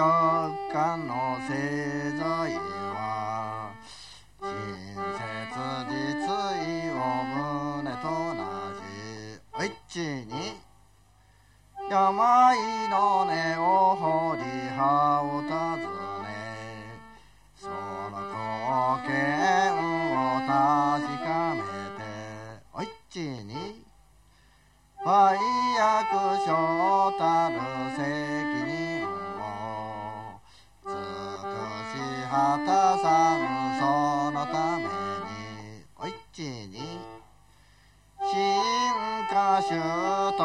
[0.00, 0.06] 一四
[0.72, 3.74] 日の製材は
[4.40, 5.20] 親切
[5.90, 6.24] 実
[6.56, 6.96] 意を
[7.28, 8.40] 胸と同
[8.80, 8.88] じ
[9.52, 9.70] お一
[10.24, 10.56] に
[11.90, 14.40] 病の根を掘り
[14.74, 15.52] 葉を尋
[16.22, 16.24] ね。
[17.54, 17.74] その
[18.24, 19.12] 貢献
[20.16, 20.48] を確
[21.26, 21.60] かめ
[21.98, 22.00] て
[22.72, 23.84] おいちに
[25.04, 25.36] 売
[25.76, 26.48] 約所
[27.18, 27.60] たる
[27.98, 28.39] 責
[32.66, 33.38] たさん
[33.78, 33.82] そ
[34.30, 34.88] のために
[35.96, 36.78] おいちに
[38.30, 38.36] 進
[39.28, 39.78] 化種
[40.36, 40.42] と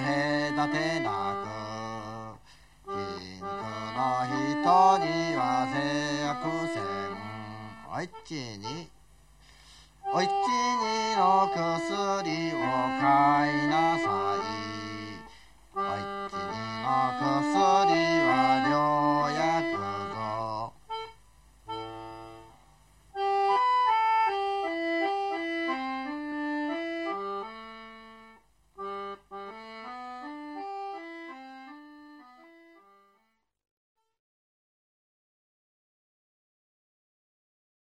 [0.00, 1.06] 隔てな
[1.42, 1.46] く
[2.90, 2.96] 貧
[3.40, 5.40] 苦の人には
[5.72, 5.76] 制
[6.26, 6.40] 約
[6.72, 6.82] せん。
[7.94, 8.64] おいちに
[10.12, 10.34] おいちに
[11.16, 11.20] の
[11.52, 12.56] 薬を
[13.00, 13.04] 買
[13.48, 14.04] いなさ
[14.36, 14.40] い。
[15.74, 15.82] おい
[16.30, 16.38] ちに
[16.82, 16.86] の
[17.20, 18.21] 薬を